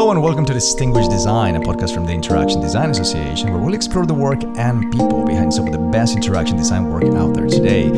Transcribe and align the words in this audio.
Hello 0.00 0.12
and 0.12 0.22
welcome 0.22 0.46
to 0.46 0.54
Distinguished 0.54 1.10
Design, 1.10 1.56
a 1.56 1.60
podcast 1.60 1.92
from 1.92 2.06
the 2.06 2.12
Interaction 2.14 2.62
Design 2.62 2.88
Association, 2.88 3.52
where 3.52 3.60
we'll 3.60 3.74
explore 3.74 4.06
the 4.06 4.14
work 4.14 4.42
and 4.56 4.90
people 4.90 5.26
behind 5.26 5.52
some 5.52 5.66
of 5.66 5.74
the 5.74 5.78
best 5.78 6.16
interaction 6.16 6.56
design 6.56 6.88
work 6.88 7.04
out 7.16 7.34
there 7.34 7.46
today, 7.46 7.90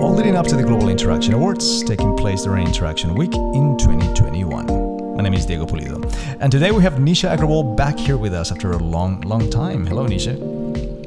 all 0.00 0.14
leading 0.14 0.36
up 0.36 0.46
to 0.46 0.56
the 0.56 0.62
Global 0.62 0.88
Interaction 0.88 1.34
Awards 1.34 1.84
taking 1.84 2.16
place 2.16 2.44
during 2.44 2.66
Interaction 2.66 3.14
Week 3.14 3.34
in 3.34 3.76
2021. 3.76 5.14
My 5.14 5.22
name 5.22 5.34
is 5.34 5.44
Diego 5.44 5.66
Pulido, 5.66 6.02
and 6.40 6.50
today 6.50 6.70
we 6.70 6.82
have 6.82 6.94
Nisha 6.94 7.36
Agrawal 7.36 7.76
back 7.76 7.98
here 7.98 8.16
with 8.16 8.32
us 8.32 8.50
after 8.50 8.72
a 8.72 8.78
long, 8.78 9.20
long 9.20 9.50
time. 9.50 9.84
Hello, 9.84 10.06
Nisha. 10.06 10.38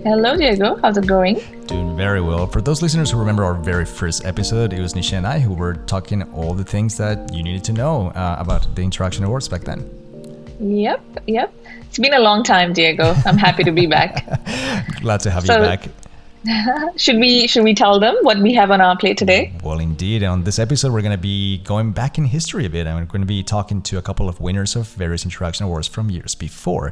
Hello, 0.03 0.37
Diego. 0.37 0.75
How's 0.83 0.97
it 0.97 1.07
going? 1.07 1.41
Doing 1.65 1.97
very 1.97 2.21
well. 2.21 2.45
For 2.45 2.61
those 2.61 2.83
listeners 2.83 3.09
who 3.09 3.17
remember 3.17 3.43
our 3.43 3.55
very 3.55 3.85
first 3.85 4.23
episode, 4.23 4.71
it 4.71 4.81
was 4.81 4.93
Nisha 4.93 5.17
and 5.17 5.25
I 5.25 5.39
who 5.39 5.55
were 5.55 5.73
talking 5.87 6.21
all 6.31 6.53
the 6.53 6.63
things 6.63 6.95
that 6.97 7.33
you 7.33 7.41
needed 7.41 7.63
to 7.63 7.73
know 7.73 8.09
uh, 8.09 8.35
about 8.37 8.75
the 8.75 8.83
Interaction 8.83 9.23
Awards 9.23 9.47
back 9.47 9.61
then. 9.61 10.02
Yep, 10.59 11.01
yep. 11.27 11.53
It's 11.81 11.99
been 11.99 12.13
a 12.13 12.19
long 12.19 12.43
time, 12.43 12.73
Diego. 12.73 13.13
I'm 13.25 13.37
happy 13.37 13.63
to 13.63 13.71
be 13.71 13.85
back. 13.85 14.25
Glad 15.01 15.19
to 15.21 15.31
have 15.31 15.45
so, 15.45 15.57
you 15.57 15.61
back. 15.61 15.89
should 16.97 17.17
we 17.17 17.47
should 17.47 17.63
we 17.63 17.73
tell 17.73 17.99
them 17.99 18.15
what 18.21 18.37
we 18.39 18.53
have 18.53 18.69
on 18.69 18.81
our 18.81 18.97
plate 18.97 19.17
today? 19.17 19.53
Well, 19.63 19.79
indeed. 19.79 20.23
On 20.23 20.43
this 20.43 20.59
episode, 20.59 20.91
we're 20.91 21.01
going 21.01 21.15
to 21.15 21.21
be 21.21 21.59
going 21.59 21.91
back 21.91 22.17
in 22.17 22.25
history 22.25 22.65
a 22.65 22.69
bit, 22.69 22.85
and 22.85 22.97
we're 22.97 23.05
going 23.05 23.21
to 23.21 23.27
be 23.27 23.43
talking 23.43 23.81
to 23.83 23.97
a 23.97 24.01
couple 24.01 24.27
of 24.27 24.41
winners 24.41 24.75
of 24.75 24.87
various 24.89 25.23
interaction 25.23 25.65
awards 25.65 25.87
from 25.87 26.09
years 26.09 26.35
before. 26.35 26.91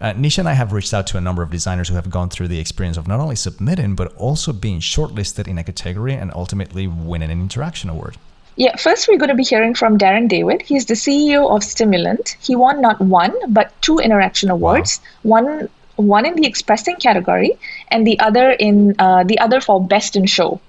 Uh, 0.00 0.12
Nisha 0.12 0.40
and 0.40 0.48
I 0.48 0.52
have 0.52 0.72
reached 0.72 0.94
out 0.94 1.06
to 1.08 1.18
a 1.18 1.20
number 1.20 1.42
of 1.42 1.50
designers 1.50 1.88
who 1.88 1.94
have 1.94 2.10
gone 2.10 2.30
through 2.30 2.48
the 2.48 2.60
experience 2.60 2.96
of 2.96 3.08
not 3.08 3.18
only 3.18 3.36
submitting 3.36 3.96
but 3.96 4.14
also 4.16 4.52
being 4.52 4.78
shortlisted 4.78 5.48
in 5.48 5.58
a 5.58 5.64
category 5.64 6.14
and 6.14 6.32
ultimately 6.34 6.86
winning 6.86 7.30
an 7.30 7.40
interaction 7.40 7.90
award. 7.90 8.16
Yeah, 8.56 8.76
first 8.76 9.08
we're 9.08 9.18
going 9.18 9.30
to 9.30 9.34
be 9.34 9.44
hearing 9.44 9.74
from 9.74 9.98
Darren 9.98 10.28
David. 10.28 10.62
He's 10.62 10.86
the 10.86 10.94
CEO 10.94 11.50
of 11.54 11.64
Stimulant. 11.64 12.36
He 12.40 12.54
won 12.54 12.80
not 12.80 13.00
one, 13.00 13.34
but 13.52 13.72
two 13.80 13.98
interaction 13.98 14.50
awards. 14.50 15.00
Wow. 15.24 15.42
One 15.42 15.68
one 15.96 16.26
in 16.26 16.34
the 16.36 16.46
expressing 16.46 16.96
category 16.96 17.52
and 17.88 18.06
the 18.06 18.18
other 18.20 18.52
in 18.52 18.94
uh, 18.98 19.24
the 19.24 19.38
other 19.38 19.60
for 19.60 19.84
best 19.84 20.16
in 20.16 20.26
show. 20.26 20.60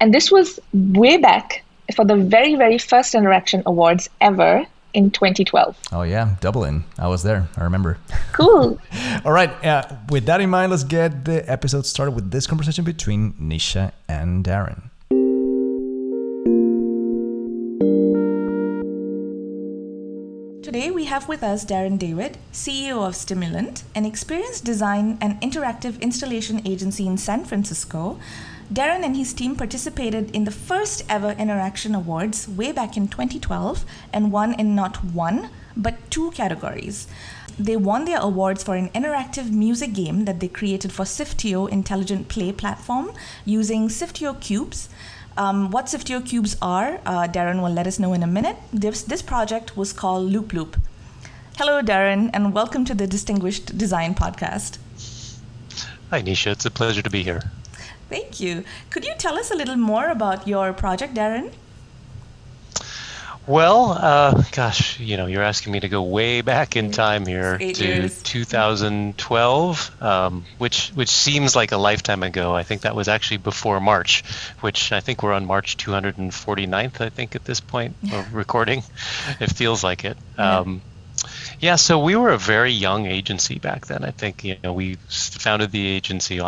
And 0.00 0.14
this 0.14 0.30
was 0.30 0.60
way 0.72 1.16
back 1.16 1.64
for 1.94 2.04
the 2.04 2.16
very 2.16 2.54
very 2.54 2.78
first 2.78 3.14
interaction 3.14 3.62
awards 3.66 4.08
ever 4.20 4.66
in 4.94 5.10
2012. 5.10 5.76
Oh 5.92 6.02
yeah, 6.02 6.36
Dublin. 6.40 6.84
I 6.98 7.08
was 7.08 7.22
there. 7.22 7.48
I 7.56 7.64
remember. 7.64 7.98
Cool. 8.32 8.78
All 9.24 9.32
right. 9.32 9.50
Uh, 9.64 9.82
with 10.08 10.26
that 10.26 10.40
in 10.40 10.50
mind, 10.50 10.70
let's 10.70 10.84
get 10.84 11.24
the 11.24 11.48
episode 11.50 11.84
started 11.84 12.12
with 12.12 12.30
this 12.30 12.46
conversation 12.46 12.84
between 12.84 13.34
Nisha 13.34 13.92
and 14.08 14.44
Darren. 14.44 14.90
Today 20.74 20.90
we 20.90 21.04
have 21.04 21.28
with 21.28 21.44
us 21.44 21.64
Darren 21.64 22.00
David, 22.00 22.36
CEO 22.52 23.06
of 23.06 23.14
Stimulant, 23.14 23.84
an 23.94 24.04
experienced 24.04 24.64
design 24.64 25.18
and 25.20 25.40
interactive 25.40 26.00
installation 26.00 26.66
agency 26.66 27.06
in 27.06 27.16
San 27.16 27.44
Francisco. 27.44 28.18
Darren 28.72 29.04
and 29.04 29.14
his 29.16 29.32
team 29.32 29.54
participated 29.54 30.32
in 30.32 30.42
the 30.42 30.50
first 30.50 31.04
ever 31.08 31.30
Interaction 31.38 31.94
Awards 31.94 32.48
way 32.48 32.72
back 32.72 32.96
in 32.96 33.06
2012 33.06 33.84
and 34.12 34.32
won 34.32 34.52
in 34.54 34.74
not 34.74 34.96
one, 35.04 35.48
but 35.76 36.10
two 36.10 36.32
categories. 36.32 37.06
They 37.56 37.76
won 37.76 38.04
their 38.04 38.18
awards 38.18 38.64
for 38.64 38.74
an 38.74 38.88
interactive 38.88 39.52
music 39.52 39.92
game 39.92 40.24
that 40.24 40.40
they 40.40 40.48
created 40.48 40.90
for 40.90 41.04
Sifteo 41.04 41.68
intelligent 41.68 42.26
play 42.26 42.50
platform 42.50 43.12
using 43.44 43.86
Sifteo 43.86 44.40
cubes 44.40 44.88
um, 45.36 45.70
what 45.70 45.86
Sifteo 45.86 46.24
cubes 46.24 46.56
are, 46.62 47.00
uh, 47.06 47.26
Darren 47.28 47.62
will 47.62 47.72
let 47.72 47.86
us 47.86 47.98
know 47.98 48.12
in 48.12 48.22
a 48.22 48.26
minute. 48.26 48.56
This, 48.72 49.02
this 49.02 49.22
project 49.22 49.76
was 49.76 49.92
called 49.92 50.30
Loop 50.30 50.52
Loop. 50.52 50.76
Hello, 51.56 51.82
Darren, 51.82 52.30
and 52.32 52.52
welcome 52.52 52.84
to 52.84 52.94
the 52.94 53.06
Distinguished 53.06 53.76
Design 53.78 54.14
Podcast. 54.14 54.78
Hi, 56.10 56.22
Nisha. 56.22 56.52
It's 56.52 56.64
a 56.64 56.70
pleasure 56.70 57.02
to 57.02 57.10
be 57.10 57.22
here. 57.22 57.42
Thank 58.08 58.40
you. 58.40 58.64
Could 58.90 59.04
you 59.04 59.14
tell 59.18 59.36
us 59.36 59.50
a 59.50 59.56
little 59.56 59.76
more 59.76 60.08
about 60.08 60.46
your 60.46 60.72
project, 60.72 61.14
Darren? 61.14 61.52
Well, 63.46 63.92
uh, 63.92 64.42
gosh, 64.52 64.98
you 64.98 65.18
know, 65.18 65.26
you're 65.26 65.42
asking 65.42 65.72
me 65.72 65.80
to 65.80 65.88
go 65.88 66.02
way 66.02 66.40
back 66.40 66.76
in 66.76 66.92
time 66.92 67.26
here 67.26 67.58
to 67.58 67.64
years. 67.64 68.22
2012, 68.22 70.02
um, 70.02 70.44
which 70.56 70.88
which 70.90 71.10
seems 71.10 71.54
like 71.54 71.72
a 71.72 71.76
lifetime 71.76 72.22
ago. 72.22 72.54
I 72.54 72.62
think 72.62 72.82
that 72.82 72.96
was 72.96 73.06
actually 73.06 73.36
before 73.38 73.80
March, 73.80 74.24
which 74.60 74.92
I 74.92 75.00
think 75.00 75.22
we're 75.22 75.34
on 75.34 75.44
March 75.44 75.76
249th. 75.76 77.02
I 77.02 77.10
think 77.10 77.34
at 77.34 77.44
this 77.44 77.60
point 77.60 77.96
of 78.12 78.34
recording, 78.34 78.82
it 79.40 79.52
feels 79.52 79.84
like 79.84 80.06
it. 80.06 80.16
Yeah. 80.38 80.60
Um, 80.60 80.80
yeah, 81.60 81.76
so 81.76 81.98
we 81.98 82.16
were 82.16 82.30
a 82.30 82.38
very 82.38 82.72
young 82.72 83.06
agency 83.06 83.58
back 83.58 83.86
then. 83.86 84.04
I 84.04 84.10
think 84.10 84.42
you 84.42 84.56
know 84.64 84.72
we 84.72 84.94
founded 85.08 85.70
the 85.70 85.86
agency 85.86 86.40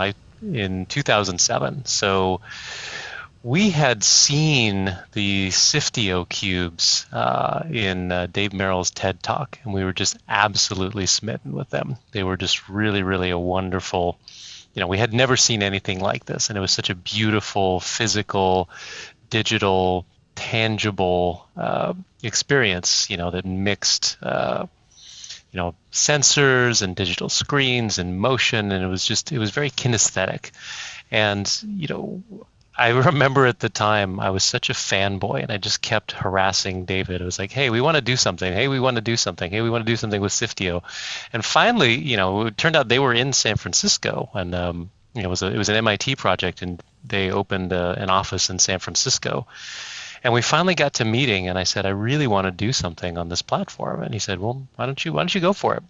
in 0.43 0.87
2007. 0.87 1.85
So 1.85 2.41
we 3.47 3.71
had 3.71 4.03
seen 4.03 4.87
the 5.13 5.51
Sifteo 5.51 6.29
cubes 6.29 7.07
uh, 7.13 7.63
in 7.71 8.11
uh, 8.11 8.27
Dave 8.27 8.53
Merrill's 8.53 8.91
TED 8.91 9.23
Talk, 9.23 9.61
and 9.63 9.73
we 9.73 9.85
were 9.85 9.93
just 9.93 10.19
absolutely 10.29 11.07
smitten 11.07 11.53
with 11.53 11.71
them. 11.71 11.97
They 12.11 12.25
were 12.25 12.37
just 12.37 12.69
really, 12.69 13.05
really 13.05 13.31
a 13.31 13.39
wonderful. 13.39 14.19
You 14.75 14.81
know, 14.81 14.89
we 14.89 14.99
had 14.99 15.15
never 15.15 15.37
seen 15.37 15.63
anything 15.63 16.01
like 16.01 16.25
this, 16.25 16.49
and 16.49 16.59
it 16.59 16.61
was 16.61 16.73
such 16.73 16.91
a 16.91 16.97
beautiful, 16.97 17.79
physical, 17.79 18.69
digital, 19.31 20.07
tangible 20.35 21.47
uh, 21.57 21.95
experience. 22.25 23.09
You 23.09 23.17
know, 23.17 23.31
that 23.31 23.45
mixed. 23.45 24.19
Uh, 24.21 24.67
you 25.53 25.59
know 25.59 25.75
sensors 25.93 26.83
and 26.83 26.97
digital 26.97 27.29
screens 27.29 27.99
and 27.99 28.19
motion 28.19 28.73
and 28.73 28.85
it 28.85 28.89
was 28.89 29.07
just 29.07 29.31
it 29.33 29.39
was 29.39 29.53
very 29.53 29.71
kinesthetic 29.71 30.51
and 31.11 31.63
you 31.63 31.87
know 31.89 32.23
I 32.77 32.89
remember 33.07 33.47
at 33.47 33.61
the 33.61 33.69
time 33.69 34.21
I 34.21 34.31
was 34.31 34.45
such 34.45 34.71
a 34.71 34.75
fanboy 34.75 35.43
and 35.43 35.51
I 35.51 35.57
just 35.57 35.81
kept 35.81 36.13
harassing 36.13 36.85
David. 36.85 37.21
It 37.21 37.25
was 37.25 37.39
like, 37.39 37.53
hey, 37.53 37.71
we 37.71 37.81
want 37.81 37.97
to 37.97 38.03
do 38.03 38.17
something. 38.17 38.53
Hey, 38.53 38.69
we 38.69 38.81
want 38.81 38.97
to 38.97 39.03
do 39.03 39.17
something. 39.17 39.51
Hey, 39.51 39.63
we 39.63 39.71
want 39.71 39.87
to 39.87 39.93
do 39.93 39.97
something 39.97 40.21
with 40.21 40.33
Sifteo. 40.33 40.83
And 41.33 41.45
finally, 41.45 41.95
you 41.95 42.17
know, 42.17 42.47
it 42.47 42.57
turned 42.57 42.77
out 42.77 42.89
they 42.89 42.99
were 42.99 43.15
in 43.15 43.33
San 43.33 43.57
Francisco 43.57 44.31
and 44.35 44.55
um, 44.55 44.91
it 45.15 45.27
was 45.27 45.43
a, 45.43 45.47
it 45.47 45.59
was 45.59 45.69
an 45.69 45.77
MIT 45.77 46.17
project 46.17 46.63
and 46.63 46.83
they 47.05 47.31
opened 47.31 47.73
a, 47.73 47.91
uh, 47.91 47.95
an 47.95 48.11
office 48.11 48.51
in 48.51 48.59
San 48.59 48.79
Francisco. 48.79 49.47
And 50.25 50.33
we 50.33 50.43
finally 50.43 50.75
got 50.75 50.95
to 50.95 51.05
meeting 51.05 51.49
and 51.49 51.59
I 51.59 51.65
said, 51.65 51.87
I 51.87 51.91
really 51.91 52.27
want 52.27 52.47
to 52.47 52.51
do 52.51 52.73
something 52.73 53.17
on 53.17 53.29
this 53.29 53.43
platform. 53.43 54.03
And 54.03 54.13
he 54.13 54.19
said, 54.19 54.41
well, 54.41 54.67
why 54.77 54.87
don't 54.87 55.03
you 55.05 55.13
why 55.13 55.21
don't 55.21 55.35
you 55.35 55.41
go 55.41 55.53
for 55.53 55.77
it? 55.77 55.83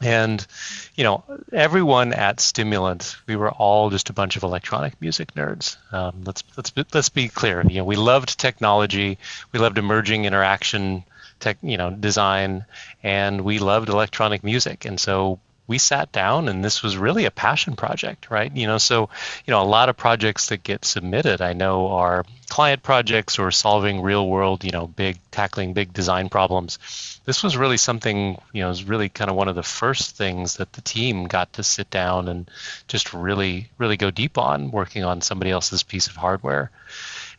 And 0.00 0.46
you 0.94 1.04
know 1.04 1.24
everyone 1.52 2.12
at 2.12 2.40
stimulant 2.40 3.16
we 3.26 3.36
were 3.36 3.50
all 3.50 3.90
just 3.90 4.10
a 4.10 4.12
bunch 4.12 4.36
of 4.36 4.42
electronic 4.42 5.00
music 5.00 5.34
nerds. 5.34 5.76
Um, 5.92 6.22
let's 6.24 6.42
let's 6.56 6.72
let's 6.92 7.08
be 7.08 7.28
clear. 7.28 7.62
You 7.66 7.78
know 7.78 7.84
we 7.84 7.96
loved 7.96 8.38
technology. 8.38 9.18
We 9.52 9.58
loved 9.58 9.78
emerging 9.78 10.24
interaction 10.24 11.04
tech 11.40 11.58
you 11.62 11.76
know 11.76 11.90
design. 11.90 12.64
And 13.02 13.42
we 13.42 13.58
loved 13.58 13.88
electronic 13.88 14.44
music. 14.44 14.84
And 14.84 15.00
so 15.00 15.40
we 15.70 15.78
sat 15.78 16.10
down 16.10 16.48
and 16.48 16.64
this 16.64 16.82
was 16.82 16.96
really 16.96 17.26
a 17.26 17.30
passion 17.30 17.76
project, 17.76 18.28
right? 18.28 18.54
You 18.56 18.66
know, 18.66 18.78
so, 18.78 19.08
you 19.46 19.52
know, 19.52 19.62
a 19.62 19.70
lot 19.78 19.88
of 19.88 19.96
projects 19.96 20.48
that 20.48 20.64
get 20.64 20.84
submitted, 20.84 21.40
I 21.40 21.52
know 21.52 21.86
are 21.90 22.24
client 22.48 22.82
projects 22.82 23.38
or 23.38 23.52
solving 23.52 24.02
real 24.02 24.28
world, 24.28 24.64
you 24.64 24.72
know, 24.72 24.88
big, 24.88 25.18
tackling 25.30 25.72
big 25.72 25.92
design 25.92 26.28
problems. 26.28 27.20
This 27.24 27.44
was 27.44 27.56
really 27.56 27.76
something, 27.76 28.36
you 28.52 28.62
know, 28.62 28.68
was 28.68 28.82
really 28.82 29.08
kind 29.08 29.30
of 29.30 29.36
one 29.36 29.46
of 29.46 29.54
the 29.54 29.62
first 29.62 30.16
things 30.16 30.56
that 30.56 30.72
the 30.72 30.80
team 30.80 31.28
got 31.28 31.52
to 31.52 31.62
sit 31.62 31.88
down 31.88 32.26
and 32.26 32.50
just 32.88 33.14
really, 33.14 33.70
really 33.78 33.96
go 33.96 34.10
deep 34.10 34.38
on 34.38 34.72
working 34.72 35.04
on 35.04 35.20
somebody 35.20 35.52
else's 35.52 35.84
piece 35.84 36.08
of 36.08 36.16
hardware. 36.16 36.72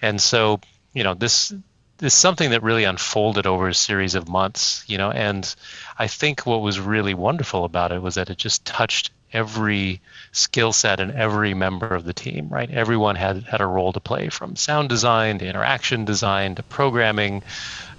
And 0.01 0.21
so, 0.21 0.61
you 0.93 1.03
know, 1.03 1.15
this 1.15 1.53
is 2.01 2.13
something 2.13 2.49
that 2.51 2.63
really 2.63 2.83
unfolded 2.83 3.45
over 3.45 3.67
a 3.67 3.73
series 3.73 4.15
of 4.15 4.27
months, 4.27 4.83
you 4.87 4.97
know, 4.97 5.11
and 5.11 5.53
I 5.97 6.07
think 6.07 6.45
what 6.45 6.61
was 6.61 6.79
really 6.79 7.13
wonderful 7.13 7.63
about 7.63 7.91
it 7.91 8.01
was 8.01 8.15
that 8.15 8.29
it 8.29 8.37
just 8.37 8.65
touched 8.65 9.11
every 9.33 10.01
skill 10.31 10.73
set 10.73 10.99
and 10.99 11.11
every 11.11 11.53
member 11.53 11.87
of 11.87 12.03
the 12.03 12.13
team, 12.13 12.49
right? 12.49 12.69
Everyone 12.69 13.15
had 13.15 13.43
had 13.43 13.61
a 13.61 13.65
role 13.65 13.93
to 13.93 13.99
play 13.99 14.29
from 14.29 14.55
sound 14.55 14.89
design 14.89 15.39
to 15.39 15.45
interaction 15.45 16.05
design 16.05 16.55
to 16.55 16.63
programming. 16.63 17.43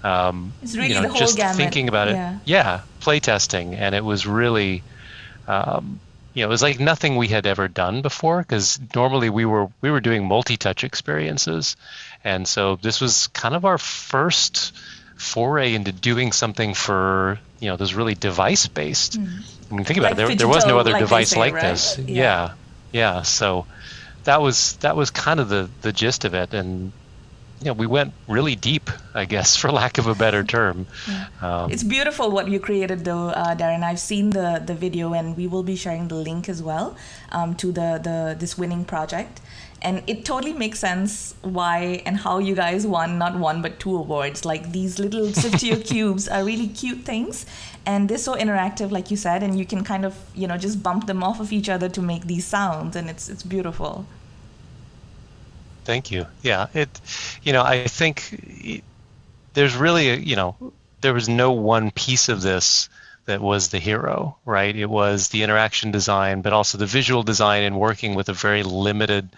Um, 0.03 0.53
it's 0.63 0.75
really 0.75 0.89
you 0.89 0.95
know, 0.95 1.03
the 1.03 1.09
whole 1.09 1.19
just 1.19 1.37
gamut. 1.37 1.57
thinking 1.57 1.89
about 1.89 2.09
it. 2.09 2.15
Yeah, 2.15 2.39
yeah 2.45 2.81
play 3.01 3.21
testing, 3.21 3.75
and 3.75 3.95
it 3.95 4.05
was 4.05 4.27
really. 4.27 4.83
Um, 5.49 6.01
you 6.35 6.43
know, 6.43 6.49
it 6.49 6.51
was 6.51 6.63
like 6.63 6.81
nothing 6.81 7.17
we 7.17 7.29
had 7.29 7.47
ever 7.47 7.69
done 7.69 8.03
before 8.03 8.39
because 8.39 8.81
normally 8.95 9.31
we 9.31 9.45
were 9.45 9.69
we 9.81 9.91
were 9.91 10.01
doing 10.01 10.27
multi-touch 10.27 10.85
experiences, 10.85 11.77
and 12.25 12.47
so 12.49 12.77
this 12.77 13.01
was 13.01 13.27
kind 13.29 13.55
of 13.55 13.65
our 13.65 13.79
first 13.79 14.73
foray 15.17 15.75
into 15.75 15.93
doing 15.93 16.33
something 16.33 16.75
for 16.75 17.39
you 17.61 17.69
know 17.69 17.77
this 17.77 17.95
really 17.95 18.15
device 18.15 18.67
based. 18.67 19.21
Mm. 19.21 19.43
I 19.71 19.75
mean, 19.75 19.85
think 19.85 19.99
about 19.99 20.13
like 20.13 20.21
it. 20.21 20.27
There, 20.27 20.37
there 20.37 20.49
was 20.49 20.67
no 20.67 20.79
other 20.79 20.93
like 20.93 21.01
device 21.01 21.31
say, 21.31 21.39
like 21.39 21.55
right? 21.55 21.71
this. 21.71 21.99
Yeah. 21.99 22.05
yeah, 22.07 22.55
yeah. 22.93 23.23
So 23.23 23.67
that 24.25 24.41
was 24.41 24.75
that 24.77 24.97
was 24.97 25.11
kind 25.11 25.39
of 25.39 25.49
the 25.49 25.69
the 25.83 25.93
gist 25.93 26.25
of 26.25 26.35
it, 26.35 26.55
and 26.55 26.93
you 27.63 27.69
know, 27.69 27.75
we 27.75 27.87
went 27.87 28.13
really 28.27 28.57
deep, 28.57 28.91
I 29.15 29.25
guess, 29.25 29.57
for 29.61 29.71
lack 29.71 29.99
of 29.99 30.07
a 30.09 30.15
better 30.15 30.43
term. 30.57 30.87
Um, 31.41 31.71
it's 31.71 31.85
beautiful 31.85 32.31
what 32.31 32.49
you 32.49 32.59
created, 32.59 33.05
though, 33.05 33.29
uh, 33.29 33.55
Darren. 33.55 33.83
I've 33.83 34.01
seen 34.01 34.31
the 34.31 34.63
the 34.65 34.75
video, 34.75 35.13
and 35.13 35.37
we 35.37 35.47
will 35.47 35.63
be 35.63 35.77
sharing 35.77 36.09
the 36.09 36.17
link 36.17 36.49
as 36.49 36.63
well 36.63 36.97
um, 37.31 37.55
to 37.57 37.71
the 37.73 38.01
the 38.03 38.37
this 38.39 38.59
winning 38.59 38.85
project. 38.85 39.41
And 39.85 40.05
it 40.07 40.25
totally 40.25 40.53
makes 40.53 40.79
sense 40.79 41.35
why 41.43 42.03
and 42.07 42.17
how 42.17 42.39
you 42.39 42.55
guys 42.55 42.87
won 42.87 43.19
not 43.19 43.37
one 43.37 43.63
but 43.63 43.81
two 43.81 43.97
awards. 43.97 44.45
Like 44.45 44.71
these 44.71 45.01
little 45.01 45.27
Sifteo 45.43 45.85
cubes 45.85 46.29
are 46.29 46.45
really 46.45 46.69
cute 46.69 47.01
things, 47.05 47.47
and 47.87 48.09
they're 48.09 48.19
so 48.19 48.35
interactive, 48.35 48.91
like 48.91 49.11
you 49.11 49.17
said, 49.17 49.43
and 49.43 49.59
you 49.59 49.67
can 49.67 49.85
kind 49.85 50.05
of 50.05 50.19
you 50.35 50.47
know 50.47 50.57
just 50.57 50.83
bump 50.83 51.07
them 51.07 51.23
off 51.23 51.41
of 51.41 51.53
each 51.53 51.69
other 51.69 51.89
to 51.89 52.03
make 52.03 52.27
these 52.27 52.47
sounds, 52.47 52.97
and 52.97 53.09
it's 53.11 53.29
it's 53.29 53.43
beautiful. 53.43 54.07
Thank 55.85 56.11
you. 56.11 56.27
Yeah, 56.43 56.69
it. 56.75 56.89
You 57.43 57.53
know, 57.53 57.63
I 57.63 57.87
think 57.87 58.83
there's 59.55 59.77
really, 59.77 60.11
a, 60.11 60.17
you 60.17 60.37
know, 60.37 60.73
there 61.01 61.15
was 61.15 61.29
no 61.29 61.53
one 61.53 61.91
piece 61.91 62.29
of 62.29 62.41
this 62.41 62.89
that 63.25 63.41
was 63.41 63.69
the 63.69 63.79
hero, 63.79 64.37
right? 64.45 64.75
It 64.75 64.91
was 64.91 65.29
the 65.29 65.45
interaction 65.45 65.93
design, 65.93 66.43
but 66.43 66.53
also 66.53 66.77
the 66.77 66.87
visual 66.87 67.23
design 67.23 67.63
and 67.63 67.79
working 67.79 68.17
with 68.17 68.29
a 68.29 68.33
very 68.33 68.65
limited, 68.65 69.29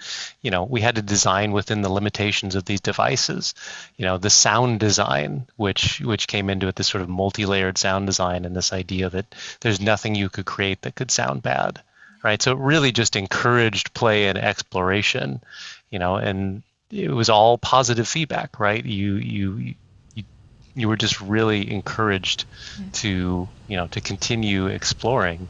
you 0.40 0.50
know, 0.50 0.64
we 0.64 0.80
had 0.80 0.94
to 0.94 1.02
design 1.02 1.52
within 1.52 1.82
the 1.82 1.90
limitations 1.90 2.54
of 2.54 2.64
these 2.64 2.80
devices. 2.80 3.54
You 3.98 4.06
know, 4.06 4.16
the 4.16 4.30
sound 4.30 4.80
design, 4.80 5.46
which 5.56 6.00
which 6.00 6.28
came 6.28 6.48
into 6.48 6.68
it, 6.68 6.76
this 6.76 6.88
sort 6.88 7.02
of 7.02 7.10
multi-layered 7.10 7.76
sound 7.76 8.06
design 8.06 8.46
and 8.46 8.56
this 8.56 8.72
idea 8.72 9.10
that 9.10 9.34
there's 9.60 9.80
nothing 9.80 10.14
you 10.14 10.30
could 10.30 10.46
create 10.46 10.80
that 10.82 10.94
could 10.94 11.10
sound 11.10 11.42
bad. 11.42 11.80
Right. 12.22 12.40
So 12.40 12.52
it 12.52 12.58
really 12.58 12.90
just 12.90 13.16
encouraged 13.16 13.92
play 13.92 14.28
and 14.28 14.38
exploration 14.38 15.42
you 15.94 16.00
know, 16.00 16.16
and 16.16 16.64
it 16.90 17.12
was 17.12 17.28
all 17.28 17.56
positive 17.56 18.08
feedback, 18.08 18.58
right? 18.58 18.84
You 18.84 19.14
you 19.14 19.74
you, 20.16 20.24
you 20.74 20.88
were 20.88 20.96
just 20.96 21.20
really 21.20 21.70
encouraged 21.70 22.46
yeah. 22.46 22.86
to 23.02 23.48
you 23.68 23.76
know 23.76 23.86
to 23.94 24.00
continue 24.00 24.66
exploring. 24.66 25.48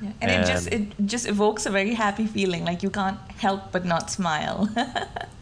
Yeah. 0.00 0.10
And, 0.20 0.30
and, 0.30 0.42
it 0.42 0.46
just 0.52 0.66
it 0.76 1.06
just 1.06 1.26
evokes 1.28 1.66
a 1.66 1.70
very 1.70 1.94
happy 1.94 2.26
feeling, 2.26 2.64
like 2.64 2.82
you 2.82 2.90
can't 2.90 3.20
help 3.38 3.70
but 3.70 3.84
not 3.84 4.10
smile. 4.10 4.68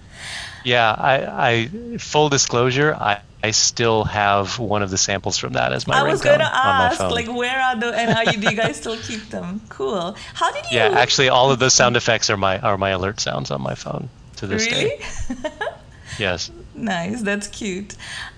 yeah, 0.64 0.94
I, 0.98 1.14
I 1.50 1.96
full 1.96 2.28
disclosure, 2.28 2.94
I 2.94 3.22
I 3.42 3.52
still 3.52 4.04
have 4.04 4.58
one 4.58 4.82
of 4.82 4.90
the 4.90 4.98
samples 4.98 5.38
from 5.38 5.54
that 5.54 5.72
as 5.72 5.86
my 5.86 5.96
I 5.98 6.02
was 6.02 6.20
gonna 6.20 6.52
ask, 6.52 7.00
like, 7.00 7.26
where 7.26 7.58
are 7.58 7.76
the 7.80 7.88
and 7.98 8.10
are 8.18 8.30
you, 8.30 8.38
do 8.38 8.50
you 8.50 8.56
guys 8.64 8.76
still 8.76 8.98
keep 8.98 9.30
them? 9.30 9.62
Cool. 9.70 10.14
How 10.34 10.52
did 10.52 10.64
you? 10.70 10.76
Yeah, 10.76 11.00
actually, 11.04 11.30
all 11.30 11.50
of 11.50 11.58
those 11.58 11.72
sound 11.80 11.96
effects 11.96 12.28
are 12.28 12.36
my 12.36 12.58
are 12.60 12.76
my 12.76 12.90
alert 12.90 13.18
sounds 13.18 13.50
on 13.50 13.62
my 13.62 13.74
phone 13.74 14.10
to 14.42 14.48
this 14.48 14.66
really? 14.66 14.90
day. 14.90 15.50
yes. 16.18 16.50
Nice. 16.74 17.22
That's 17.22 17.46
cute. 17.46 17.94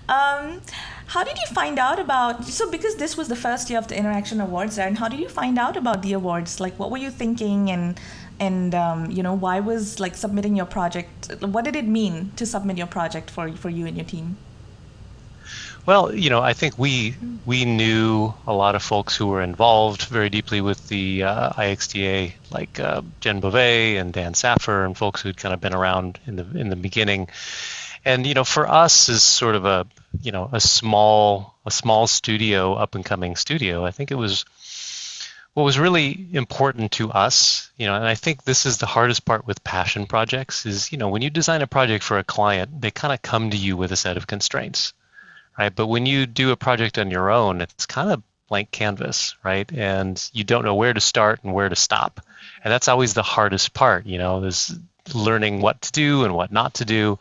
Um, 0.07 0.61
how 1.07 1.23
did 1.23 1.37
you 1.37 1.47
find 1.53 1.79
out 1.79 1.99
about 1.99 2.45
so 2.45 2.69
because 2.69 2.95
this 2.95 3.17
was 3.17 3.27
the 3.27 3.35
first 3.35 3.69
year 3.69 3.79
of 3.79 3.87
the 3.87 3.97
interaction 3.97 4.39
awards 4.39 4.77
and 4.77 4.97
how 4.97 5.07
did 5.07 5.19
you 5.19 5.29
find 5.29 5.57
out 5.57 5.77
about 5.77 6.01
the 6.01 6.13
awards 6.13 6.59
like 6.59 6.77
what 6.79 6.89
were 6.91 6.97
you 6.97 7.11
thinking 7.11 7.69
and 7.69 7.99
and 8.39 8.73
um, 8.75 9.09
you 9.11 9.23
know 9.23 9.33
why 9.33 9.59
was 9.59 9.99
like 9.99 10.15
submitting 10.15 10.55
your 10.55 10.65
project 10.65 11.31
what 11.41 11.63
did 11.63 11.75
it 11.75 11.87
mean 11.87 12.31
to 12.35 12.45
submit 12.45 12.77
your 12.77 12.87
project 12.87 13.29
for 13.29 13.51
for 13.53 13.69
you 13.69 13.85
and 13.85 13.95
your 13.97 14.05
team 14.05 14.35
well, 15.85 16.13
you 16.13 16.31
know, 16.31 16.41
I 16.41 16.53
think 16.53 16.79
we 16.79 17.15
we 17.45 17.65
knew 17.65 18.33
a 18.47 18.53
lot 18.53 18.75
of 18.75 18.81
folks 18.81 19.15
who 19.15 19.27
were 19.27 19.41
involved 19.41 20.03
very 20.03 20.29
deeply 20.29 20.59
with 20.61 20.87
the 20.87 21.23
uh, 21.23 21.51
IXDA, 21.51 22.33
like 22.49 22.79
uh, 22.79 23.03
Jen 23.19 23.39
Beauvais 23.39 23.97
and 23.97 24.11
Dan 24.11 24.33
Saffer, 24.33 24.83
and 24.83 24.97
folks 24.97 25.21
who'd 25.21 25.37
kind 25.37 25.53
of 25.53 25.61
been 25.61 25.75
around 25.75 26.19
in 26.25 26.37
the 26.37 26.57
in 26.57 26.69
the 26.69 26.75
beginning. 26.75 27.27
And 28.03 28.25
you 28.25 28.33
know, 28.33 28.43
for 28.43 28.67
us, 28.67 29.09
as 29.09 29.21
sort 29.21 29.55
of 29.55 29.65
a 29.65 29.85
you 30.21 30.31
know 30.31 30.49
a 30.51 30.59
small 30.59 31.55
a 31.67 31.71
small 31.71 32.07
studio, 32.07 32.73
up 32.73 32.95
and 32.95 33.05
coming 33.05 33.35
studio, 33.35 33.85
I 33.85 33.91
think 33.91 34.09
it 34.09 34.15
was 34.15 34.45
what 35.53 35.63
was 35.63 35.79
really 35.79 36.27
important 36.33 36.93
to 36.93 37.11
us, 37.11 37.71
you 37.77 37.85
know, 37.85 37.95
and 37.95 38.03
I 38.03 38.15
think 38.15 38.43
this 38.43 38.65
is 38.65 38.79
the 38.79 38.85
hardest 38.87 39.23
part 39.23 39.47
with 39.47 39.63
passion 39.63 40.05
projects 40.05 40.65
is, 40.65 40.91
you 40.91 40.97
know, 40.97 41.07
when 41.07 41.21
you 41.21 41.29
design 41.29 41.61
a 41.61 41.67
project 41.67 42.03
for 42.03 42.17
a 42.17 42.25
client, 42.25 42.81
they 42.81 42.91
kind 42.91 43.13
of 43.13 43.21
come 43.21 43.51
to 43.51 43.57
you 43.57 43.77
with 43.77 43.93
a 43.93 43.95
set 43.95 44.17
of 44.17 44.27
constraints 44.27 44.93
right? 45.57 45.73
But 45.73 45.87
when 45.87 46.05
you 46.05 46.25
do 46.25 46.51
a 46.51 46.57
project 46.57 46.97
on 46.97 47.11
your 47.11 47.31
own, 47.31 47.61
it's 47.61 47.85
kind 47.85 48.11
of 48.11 48.23
blank 48.47 48.71
canvas, 48.71 49.35
right? 49.43 49.69
And 49.71 50.21
you 50.33 50.43
don't 50.43 50.65
know 50.65 50.75
where 50.75 50.93
to 50.93 51.01
start 51.01 51.43
and 51.43 51.53
where 51.53 51.69
to 51.69 51.75
stop. 51.75 52.21
And 52.63 52.71
that's 52.71 52.87
always 52.87 53.13
the 53.13 53.23
hardest 53.23 53.73
part, 53.73 54.05
you 54.05 54.17
know, 54.17 54.43
is 54.43 54.77
learning 55.13 55.61
what 55.61 55.81
to 55.83 55.91
do 55.91 56.23
and 56.23 56.33
what 56.33 56.51
not 56.51 56.75
to 56.75 56.85
do. 56.85 57.19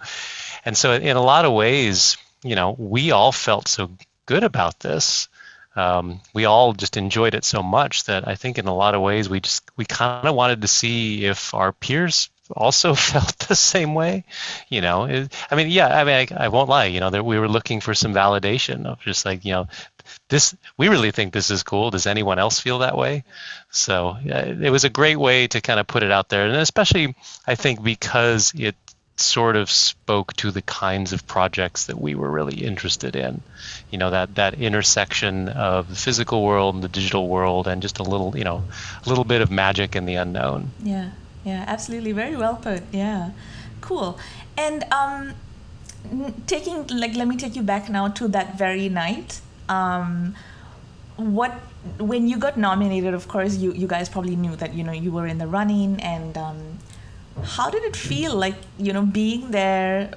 And 0.65 0.77
so 0.77 0.93
in 0.93 1.17
a 1.17 1.23
lot 1.23 1.45
of 1.45 1.53
ways, 1.53 2.17
you 2.43 2.57
know, 2.57 2.75
we 2.79 3.11
all 3.11 3.33
felt 3.33 3.69
so 3.69 3.91
good 4.27 4.45
about 4.45 4.81
this. 4.81 5.29
Um, 5.77 6.21
we 6.33 6.45
all 6.45 6.73
just 6.73 6.97
enjoyed 6.97 7.35
it 7.35 7.45
so 7.45 7.63
much 7.63 8.05
that 8.05 8.29
I 8.29 8.37
think 8.37 8.59
in 8.59 8.67
a 8.67 8.75
lot 8.75 8.95
of 8.95 9.03
ways 9.03 9.29
we 9.29 9.41
just 9.41 9.69
we 9.77 9.85
kind 9.85 10.29
of 10.29 10.35
wanted 10.35 10.63
to 10.63 10.69
see 10.69 11.25
if 11.25 11.53
our 11.53 11.73
peers 11.73 12.31
also 12.57 12.95
felt 13.13 13.39
the 13.41 13.57
same 13.57 13.95
way 13.95 14.25
you 14.69 14.81
know? 14.81 15.05
It, 15.05 15.33
i 15.51 15.57
mean 15.57 15.69
yeah 15.69 15.89
i 15.89 16.05
mean 16.05 16.15
I, 16.15 16.45
I, 16.45 16.49
won't 16.49 16.69
lie 16.69 16.87
you 16.87 17.01
know 17.01 17.11
that 17.11 17.25
we 17.25 17.39
were 17.39 17.49
looking 17.49 17.81
for 17.81 17.95
some 17.95 18.15
validation 18.15 18.87
of 18.87 19.01
just 19.01 19.25
like 19.25 19.45
you 19.45 19.53
know 19.53 19.69
this 20.29 20.55
we 20.77 20.89
really 20.89 21.11
think 21.11 21.33
this 21.33 21.51
is 21.51 21.63
cool. 21.63 21.91
Does 21.91 22.07
anyone 22.07 22.39
else 22.39 22.61
feel 22.61 22.81
that 22.81 22.97
way? 22.97 23.25
So 23.71 24.17
it 24.25 24.71
was 24.71 24.85
a 24.85 24.91
great 24.91 25.17
way 25.17 25.47
to 25.49 25.61
kind 25.61 25.81
of 25.81 25.87
put 25.87 26.03
it 26.03 26.11
out 26.11 26.29
there. 26.29 26.47
And 26.47 26.57
especially 26.57 27.15
i 27.47 27.55
think 27.55 27.83
because 27.83 28.53
it 28.57 28.77
sort 29.17 29.55
of 29.55 29.71
spoke 29.71 30.33
to 30.35 30.51
the 30.51 30.63
kinds 30.63 31.13
of 31.13 31.25
projects 31.25 31.87
that 31.87 32.01
we 32.01 32.17
were 32.17 32.31
really 32.31 32.65
interested 32.65 33.15
in. 33.15 33.43
You 33.91 33.99
know 33.99 34.11
that 34.11 34.35
that 34.35 34.55
intersection 34.55 35.49
of 35.49 35.89
the 35.89 35.97
physical 35.97 36.43
world 36.43 36.75
and 36.75 36.85
the 36.85 36.89
digital 36.89 37.29
world 37.29 37.69
and 37.69 37.81
just 37.83 37.99
a 37.99 38.03
little 38.03 38.37
you 38.37 38.45
know 38.45 38.65
a 39.05 39.09
little 39.09 39.25
bit 39.25 39.41
of 39.41 39.51
magic 39.51 39.97
in 39.97 40.07
the 40.07 40.17
unknown. 40.17 40.71
Yeah 40.83 41.11
yeah, 41.45 41.65
absolutely. 41.67 42.13
Very 42.13 42.37
well 42.37 42.57
put. 42.57 42.83
Yeah, 42.93 43.31
cool. 43.81 44.19
And 44.57 44.85
um, 44.93 45.35
taking 46.47 46.87
like, 46.89 47.15
let 47.15 47.29
me 47.29 47.37
take 47.37 47.57
you 47.57 47.63
back 47.63 47.89
now 47.89 48.09
to 48.09 48.29
that 48.29 48.59
very 48.59 48.89
night. 48.89 49.41
Um, 49.69 50.35
what 51.17 51.53
when 51.99 52.29
you 52.29 52.39
got 52.39 52.57
nominated? 52.57 53.15
Of 53.15 53.29
course, 53.29 53.57
you 53.57 53.73
you 53.73 53.87
guys 53.87 54.09
probably 54.09 54.37
knew 54.37 54.57
that 54.57 54.75
you 54.75 54.85
know 54.85 54.93
you 54.93 55.13
were 55.13 55.27
in 55.27 55.39
the 55.39 55.47
running, 55.47 56.01
and 56.01 56.37
um, 56.37 56.79
how 57.43 57.71
did 57.71 57.83
it 57.85 57.97
feel 57.97 58.35
like 58.35 58.57
you 58.79 58.93
know 58.93 59.05
being 59.05 59.51
there? 59.51 60.15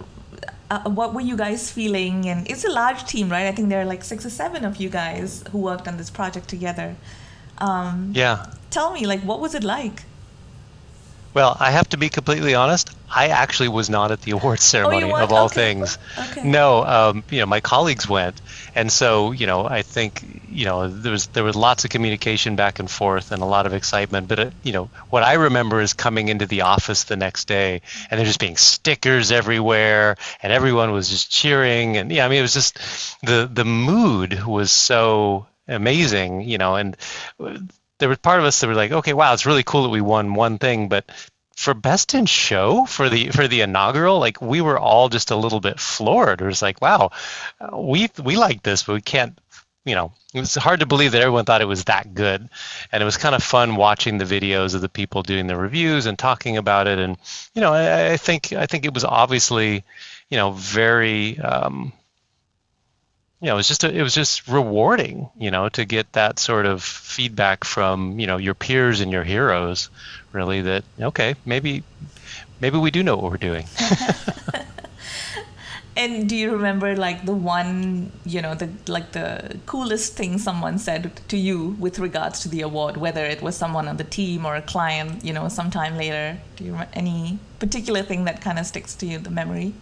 Uh, 0.69 0.89
what 0.89 1.13
were 1.13 1.21
you 1.21 1.37
guys 1.37 1.71
feeling? 1.71 2.27
And 2.27 2.49
it's 2.49 2.65
a 2.65 2.69
large 2.71 3.05
team, 3.05 3.29
right? 3.29 3.47
I 3.47 3.53
think 3.53 3.69
there 3.69 3.81
are 3.81 3.85
like 3.85 4.03
six 4.03 4.25
or 4.25 4.29
seven 4.29 4.65
of 4.65 4.77
you 4.77 4.89
guys 4.89 5.43
who 5.51 5.59
worked 5.59 5.87
on 5.87 5.95
this 5.95 6.09
project 6.09 6.49
together. 6.49 6.97
Um, 7.59 8.11
yeah. 8.13 8.51
Tell 8.69 8.91
me, 8.91 9.07
like, 9.07 9.21
what 9.21 9.39
was 9.39 9.55
it 9.55 9.63
like? 9.63 10.03
Well, 11.37 11.55
I 11.59 11.69
have 11.69 11.87
to 11.89 11.97
be 11.97 12.09
completely 12.09 12.55
honest. 12.55 12.89
I 13.07 13.27
actually 13.27 13.69
was 13.69 13.91
not 13.91 14.09
at 14.09 14.23
the 14.23 14.31
awards 14.31 14.63
oh, 14.63 14.73
ceremony 14.73 15.11
oh, 15.11 15.23
of 15.23 15.31
all 15.31 15.45
okay. 15.45 15.53
things. 15.53 15.99
Okay. 16.17 16.41
No, 16.41 16.83
um, 16.83 17.23
you 17.29 17.41
know, 17.41 17.45
my 17.45 17.59
colleagues 17.59 18.09
went, 18.09 18.41
and 18.73 18.91
so 18.91 19.33
you 19.33 19.45
know, 19.45 19.63
I 19.63 19.83
think 19.83 20.23
you 20.49 20.65
know 20.65 20.87
there 20.87 21.11
was 21.11 21.27
there 21.27 21.43
was 21.43 21.55
lots 21.55 21.85
of 21.85 21.91
communication 21.91 22.55
back 22.55 22.79
and 22.79 22.89
forth 22.89 23.31
and 23.31 23.43
a 23.43 23.45
lot 23.45 23.67
of 23.67 23.75
excitement. 23.75 24.27
But 24.27 24.39
uh, 24.39 24.49
you 24.63 24.73
know, 24.73 24.89
what 25.11 25.21
I 25.21 25.33
remember 25.33 25.79
is 25.79 25.93
coming 25.93 26.29
into 26.29 26.47
the 26.47 26.61
office 26.61 27.03
the 27.03 27.17
next 27.17 27.47
day, 27.47 27.83
and 28.09 28.17
there 28.17 28.25
just 28.25 28.39
being 28.39 28.57
stickers 28.57 29.31
everywhere, 29.31 30.17
and 30.41 30.51
everyone 30.51 30.91
was 30.91 31.07
just 31.07 31.29
cheering, 31.29 31.97
and 31.97 32.11
yeah, 32.11 32.25
I 32.25 32.29
mean, 32.29 32.39
it 32.39 32.49
was 32.49 32.55
just 32.55 32.79
the 33.21 33.47
the 33.53 33.63
mood 33.63 34.43
was 34.43 34.71
so 34.71 35.45
amazing, 35.67 36.41
you 36.49 36.57
know, 36.57 36.77
and 36.77 36.97
there 37.99 38.09
was 38.09 38.17
part 38.19 38.39
of 38.39 38.45
us 38.45 38.59
that 38.59 38.67
were 38.67 38.75
like, 38.75 38.91
okay, 38.91 39.13
wow, 39.13 39.33
it's 39.33 39.45
really 39.45 39.63
cool 39.63 39.83
that 39.83 39.89
we 39.89 40.01
won 40.01 40.33
one 40.33 40.57
thing, 40.57 40.89
but 40.89 41.05
for 41.57 41.73
best 41.73 42.13
in 42.13 42.27
show 42.27 42.85
for 42.85 43.09
the 43.09 43.29
for 43.29 43.47
the 43.47 43.61
inaugural, 43.61 44.19
like 44.19 44.39
we 44.41 44.61
were 44.61 44.77
all 44.77 45.09
just 45.09 45.31
a 45.31 45.35
little 45.35 45.59
bit 45.59 45.79
floored. 45.79 46.39
It 46.39 46.45
was 46.45 46.61
like, 46.61 46.81
wow, 46.81 47.11
we 47.73 48.09
we 48.23 48.37
like 48.37 48.61
this, 48.63 48.83
but 48.83 48.93
we 48.93 49.01
can't. 49.01 49.37
You 49.83 49.95
know, 49.95 50.11
it 50.33 50.41
was 50.41 50.53
hard 50.53 50.81
to 50.81 50.85
believe 50.85 51.13
that 51.13 51.21
everyone 51.21 51.45
thought 51.45 51.61
it 51.61 51.67
was 51.67 51.85
that 51.85 52.13
good, 52.13 52.47
and 52.91 53.01
it 53.01 53.05
was 53.05 53.17
kind 53.17 53.33
of 53.33 53.41
fun 53.41 53.77
watching 53.77 54.17
the 54.17 54.25
videos 54.25 54.75
of 54.75 54.81
the 54.81 54.89
people 54.89 55.23
doing 55.23 55.47
the 55.47 55.55
reviews 55.55 56.05
and 56.05 56.19
talking 56.19 56.57
about 56.57 56.87
it. 56.87 56.99
And 56.99 57.17
you 57.55 57.61
know, 57.61 57.73
I, 57.73 58.11
I 58.11 58.17
think 58.17 58.53
I 58.53 58.65
think 58.67 58.85
it 58.85 58.93
was 58.93 59.05
obviously, 59.05 59.83
you 60.29 60.37
know, 60.37 60.51
very 60.51 61.39
um, 61.39 61.93
you 63.41 63.47
know, 63.47 63.53
it 63.53 63.57
was 63.57 63.67
just 63.67 63.83
a, 63.83 63.91
it 63.91 64.01
was 64.01 64.15
just 64.15 64.47
rewarding, 64.47 65.29
you 65.37 65.51
know, 65.51 65.69
to 65.69 65.85
get 65.85 66.11
that 66.13 66.39
sort 66.39 66.65
of 66.65 66.81
feedback 66.83 67.63
from 67.63 68.19
you 68.19 68.27
know 68.27 68.37
your 68.37 68.55
peers 68.55 68.99
and 68.99 69.11
your 69.11 69.23
heroes, 69.23 69.89
really. 70.31 70.61
That 70.61 70.83
okay, 70.99 71.35
maybe 71.45 71.83
maybe 72.61 72.77
we 72.77 72.91
do 72.91 73.03
know 73.03 73.15
what 73.15 73.31
we're 73.31 73.37
doing. 73.37 73.67
and 75.97 76.29
do 76.29 76.35
you 76.35 76.51
remember 76.51 76.95
like 76.95 77.25
the 77.25 77.33
one 77.33 78.11
you 78.25 78.41
know 78.41 78.55
the 78.55 78.69
like 78.87 79.11
the 79.11 79.59
coolest 79.65 80.13
thing 80.13 80.37
someone 80.37 80.79
said 80.79 81.11
to 81.27 81.37
you 81.37 81.75
with 81.79 81.99
regards 81.99 82.39
to 82.39 82.49
the 82.49 82.61
award 82.61 82.97
whether 82.97 83.25
it 83.25 83.41
was 83.41 83.57
someone 83.57 83.87
on 83.87 83.97
the 83.97 84.03
team 84.03 84.45
or 84.45 84.55
a 84.55 84.61
client 84.61 85.25
you 85.25 85.33
know 85.33 85.47
sometime 85.49 85.97
later 85.97 86.37
do 86.55 86.63
you 86.63 86.71
remember 86.71 86.91
any 86.93 87.39
particular 87.57 88.03
thing 88.03 88.25
that 88.25 88.41
kind 88.41 88.59
of 88.59 88.65
sticks 88.67 88.93
to 88.93 89.07
you 89.07 89.17
the 89.17 89.31
memory 89.31 89.73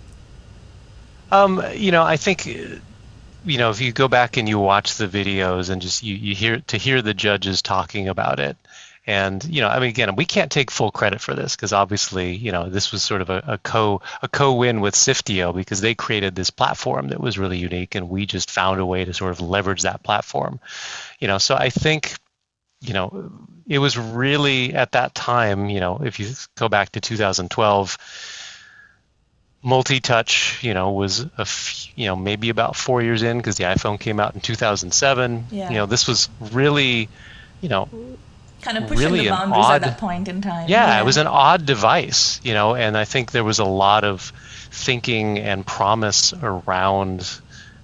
Um, 1.32 1.62
you 1.74 1.92
know, 1.92 2.04
I 2.04 2.18
think 2.18 2.48
you 3.46 3.58
know 3.58 3.70
if 3.70 3.82
you 3.82 3.92
go 3.92 4.08
back 4.08 4.38
and 4.38 4.50
you 4.50 4.60
watch 4.60 4.96
the 4.96 5.08
videos 5.08 5.70
and 5.70 5.82
just 5.82 6.04
you, 6.04 6.16
you 6.16 6.36
hear 6.36 6.60
to 6.68 6.78
hear 6.78 7.02
the 7.02 7.14
judges 7.14 7.62
talking 7.62 8.08
about 8.08 8.40
it. 8.40 8.58
And 9.08 9.44
you 9.46 9.62
know 9.62 9.68
i 9.68 9.80
mean 9.80 9.90
again 9.90 10.16
we 10.16 10.26
can't 10.26 10.52
take 10.52 10.72
full 10.72 10.92
credit 10.92 11.22
for 11.22 11.36
this 11.36 11.56
because 11.56 11.74
obviously 11.74 12.34
you 12.34 12.52
know 12.52 12.70
this 12.70 12.92
was 12.92 13.04
sort 13.04 13.22
of 13.22 13.30
a, 13.30 13.44
a 13.48 13.58
co 13.60 14.02
a 14.24 14.28
co-win 14.28 14.82
with 14.82 14.96
sifteo 14.96 15.54
because 15.54 15.80
they 15.80 15.94
created 15.94 16.34
this 16.34 16.50
platform 16.50 17.10
that 17.10 17.22
was 17.22 17.38
really 17.38 17.60
unique 17.60 17.94
and 17.94 18.10
we 18.10 18.26
just 18.26 18.50
found 18.50 18.80
a 18.80 18.86
way 18.86 19.06
to 19.06 19.14
sort 19.14 19.32
of 19.32 19.42
leverage 19.42 19.84
that 19.84 20.02
platform. 20.02 20.60
You 21.20 21.28
know 21.28 21.38
so 21.38 21.56
i 21.56 21.70
think 21.70 22.16
you 22.82 22.94
know 22.94 23.32
it 23.68 23.80
was 23.80 23.98
really 23.98 24.74
at 24.74 24.94
that 24.94 25.14
time 25.14 25.70
you 25.70 25.80
know 25.80 26.02
if 26.04 26.20
you 26.20 26.32
go 26.56 26.68
back 26.68 26.92
to 26.92 27.00
2012 27.00 27.98
multi-touch 29.66 30.64
you 30.64 30.74
know 30.76 30.92
was 30.92 31.22
a 31.22 31.30
f- 31.42 31.88
you 31.98 32.06
know 32.06 32.16
maybe 32.16 32.50
about 32.50 32.76
four 32.76 33.02
years 33.02 33.24
in 33.24 33.38
because 33.38 33.58
the 33.58 33.64
iphone 33.66 34.00
came 34.00 34.20
out 34.20 34.36
in 34.36 34.40
2007 34.42 35.46
Yeah. 35.52 35.70
you 35.70 35.76
know 35.78 35.86
this 35.88 36.08
was 36.08 36.30
really 36.40 37.10
you 37.62 37.70
know 37.70 37.90
Kind 38.62 38.78
of 38.80 38.88
pushing 38.88 39.04
really 39.12 39.24
the 39.26 39.30
boundaries 39.32 39.66
odd- 39.66 39.76
at 39.76 39.82
that 39.90 39.98
point 40.00 40.28
in 40.28 40.42
time. 40.42 40.68
yeah, 40.70 41.00
it 41.00 41.06
was 41.06 41.18
an 41.18 41.28
odd 41.28 41.66
device 41.66 42.40
you 42.44 42.54
know 42.54 42.76
and 42.76 42.96
i 42.98 43.06
think 43.06 43.32
there 43.32 43.44
was 43.44 43.60
a 43.60 43.66
lot 43.66 44.04
of 44.04 44.32
thinking 44.72 45.40
and 45.40 45.66
promise 45.66 46.32
around 46.34 47.28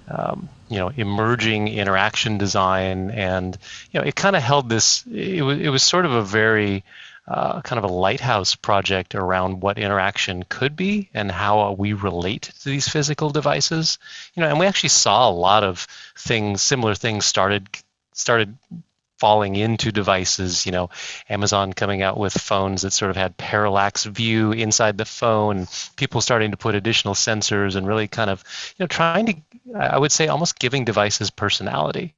um, 0.07 0.50
you 0.69 0.77
know 0.77 0.89
emerging 0.95 1.67
interaction 1.67 2.38
design 2.38 3.09
and 3.11 3.57
you 3.91 4.00
know 4.00 4.05
it 4.05 4.15
kind 4.15 4.35
of 4.35 4.43
held 4.43 4.69
this 4.69 5.03
it 5.07 5.41
was, 5.41 5.59
it 5.59 5.69
was 5.69 5.83
sort 5.83 6.05
of 6.05 6.11
a 6.13 6.21
very 6.23 6.83
uh, 7.31 7.61
kind 7.61 7.77
of 7.77 7.89
a 7.89 7.93
lighthouse 7.93 8.55
project 8.55 9.15
around 9.15 9.61
what 9.61 9.77
interaction 9.77 10.43
could 10.50 10.75
be 10.75 11.09
and 11.13 11.31
how 11.31 11.71
we 11.71 11.93
relate 11.93 12.41
to 12.41 12.65
these 12.65 12.89
physical 12.89 13.29
devices. 13.29 14.00
You 14.35 14.41
know 14.41 14.50
and 14.50 14.59
we 14.59 14.65
actually 14.65 14.89
saw 14.89 15.29
a 15.29 15.31
lot 15.31 15.63
of 15.63 15.88
things 16.17 16.61
similar 16.61 16.93
things 16.93 17.25
started 17.25 17.69
started 18.13 18.57
falling 19.17 19.55
into 19.55 19.91
devices 19.91 20.65
you 20.65 20.71
know 20.71 20.89
amazon 21.29 21.73
coming 21.73 22.01
out 22.01 22.17
with 22.17 22.33
phones 22.33 22.81
that 22.81 22.91
sort 22.91 23.11
of 23.11 23.15
had 23.15 23.38
parallax 23.38 24.03
view 24.03 24.51
inside 24.51 24.97
the 24.97 25.05
phone 25.05 25.67
people 25.95 26.21
starting 26.21 26.50
to 26.50 26.57
put 26.57 26.73
additional 26.73 27.13
sensors 27.13 27.75
and 27.75 27.88
really 27.88 28.07
kind 28.07 28.31
of 28.31 28.43
you 28.77 28.83
know 28.83 28.88
trying 28.88 29.27
to 29.27 29.33
i 29.77 29.97
would 29.97 30.11
say 30.11 30.27
almost 30.27 30.57
giving 30.57 30.85
devices 30.85 31.29
personality 31.29 32.15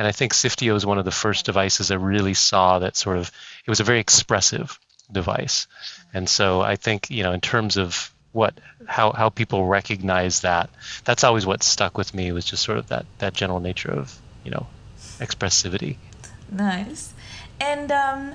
and 0.00 0.08
i 0.08 0.12
think 0.12 0.32
sifteo 0.32 0.74
is 0.74 0.84
one 0.84 0.98
of 0.98 1.04
the 1.04 1.10
first 1.12 1.44
devices 1.44 1.90
I 1.90 1.96
really 1.96 2.34
saw 2.34 2.80
that 2.80 2.96
sort 2.96 3.18
of 3.18 3.30
it 3.66 3.70
was 3.70 3.80
a 3.80 3.84
very 3.84 4.00
expressive 4.00 4.78
device 5.12 5.68
and 6.14 6.28
so 6.28 6.60
i 6.60 6.76
think 6.76 7.10
you 7.10 7.22
know 7.22 7.32
in 7.32 7.40
terms 7.40 7.76
of 7.76 8.12
what 8.32 8.54
how 8.86 9.12
how 9.12 9.28
people 9.28 9.66
recognize 9.66 10.40
that 10.40 10.70
that's 11.04 11.24
always 11.24 11.44
what 11.46 11.62
stuck 11.62 11.98
with 11.98 12.14
me 12.14 12.32
was 12.32 12.44
just 12.44 12.62
sort 12.62 12.78
of 12.78 12.86
that 12.88 13.04
that 13.18 13.34
general 13.34 13.60
nature 13.60 13.90
of 13.90 14.16
you 14.44 14.50
know 14.50 14.66
expressivity 15.18 15.96
Nice. 16.50 17.12
And 17.60 17.92
um, 17.92 18.34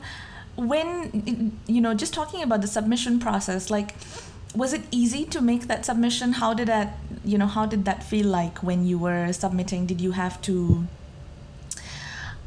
when, 0.56 1.58
you 1.68 1.82
know, 1.82 1.94
just 1.94 2.14
talking 2.14 2.42
about 2.42 2.62
the 2.62 2.68
submission 2.68 3.20
process, 3.20 3.70
like, 3.70 3.96
was 4.56 4.72
it 4.72 4.84
easy 4.92 5.26
to 5.26 5.42
make 5.42 5.68
that 5.68 5.86
submission? 5.86 6.34
How 6.34 6.54
did 6.54 6.68
that, 6.68 6.98
you 7.26 7.38
know, 7.38 7.48
how 7.48 7.66
did 7.66 7.86
that 7.86 8.04
feel 8.04 8.28
like 8.28 8.64
when 8.64 8.86
you 8.86 8.98
were 8.98 9.32
submitting? 9.34 9.86
Did 9.86 10.00
you 10.00 10.12
have 10.12 10.42
to, 10.44 10.88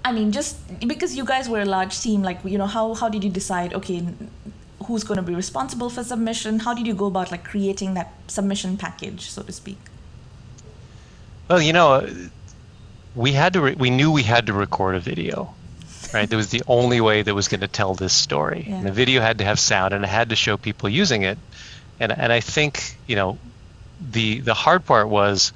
I 0.04 0.12
mean, 0.12 0.32
just 0.32 0.56
because 0.86 1.16
you 1.16 1.24
guys 1.24 1.48
were 1.48 1.60
a 1.60 1.66
large 1.66 2.00
team, 2.00 2.22
like, 2.22 2.38
you 2.44 2.56
know, 2.56 2.66
how, 2.66 2.94
how 2.94 3.08
did 3.08 3.24
you 3.24 3.30
decide, 3.30 3.74
okay, 3.74 4.06
who's 4.84 5.04
going 5.04 5.16
to 5.16 5.22
be 5.22 5.34
responsible 5.34 5.90
for 5.90 6.02
submission? 6.02 6.60
How 6.60 6.72
did 6.72 6.86
you 6.86 6.94
go 6.94 7.06
about, 7.06 7.30
like, 7.30 7.44
creating 7.44 7.94
that 7.94 8.12
submission 8.26 8.76
package, 8.76 9.30
so 9.30 9.42
to 9.42 9.52
speak? 9.52 9.78
Well, 11.48 11.60
you 11.60 11.72
know, 11.72 12.08
we 13.14 13.32
had 13.32 13.54
to. 13.54 13.60
Re- 13.62 13.74
we 13.74 13.90
knew 13.90 14.12
we 14.12 14.22
had 14.22 14.46
to 14.46 14.52
record 14.52 14.94
a 14.94 15.00
video, 15.00 15.54
right? 16.12 16.28
That 16.28 16.36
was 16.36 16.50
the 16.50 16.62
only 16.66 17.00
way 17.00 17.22
that 17.22 17.34
was 17.34 17.48
going 17.48 17.60
to 17.60 17.68
tell 17.68 17.94
this 17.94 18.12
story. 18.12 18.66
Yeah. 18.68 18.76
And 18.76 18.86
the 18.86 18.92
video 18.92 19.22
had 19.22 19.38
to 19.38 19.44
have 19.44 19.58
sound, 19.58 19.94
and 19.94 20.04
it 20.04 20.08
had 20.08 20.28
to 20.28 20.36
show 20.36 20.56
people 20.56 20.88
using 20.88 21.22
it. 21.22 21.38
And 21.98 22.12
and 22.12 22.32
I 22.32 22.40
think 22.40 22.96
you 23.06 23.16
know, 23.16 23.38
the 24.00 24.40
the 24.40 24.54
hard 24.54 24.84
part 24.84 25.08
was 25.08 25.52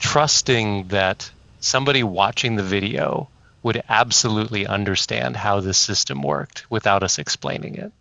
trusting 0.00 0.88
that 0.88 1.30
somebody 1.64 2.02
watching 2.02 2.56
the 2.56 2.62
video 2.62 3.28
would 3.62 3.82
absolutely 3.88 4.66
understand 4.66 5.36
how 5.36 5.60
this 5.60 5.78
system 5.78 6.22
worked 6.22 6.70
without 6.70 7.02
us 7.02 7.18
explaining 7.18 7.76
it, 7.76 7.92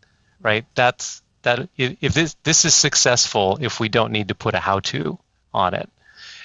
right? 0.42 0.66
That's 0.76 1.22
that. 1.44 1.70
If, 1.78 2.14
this 2.14 2.36
this 2.44 2.66
is 2.66 2.76
successful, 2.76 3.58
if 3.62 3.80
we 3.80 3.90
don't 3.90 4.12
need 4.12 4.28
to 4.28 4.36
put 4.36 4.56
a 4.56 4.60
how-to 4.60 5.18
on 5.54 5.74
it. 5.74 5.90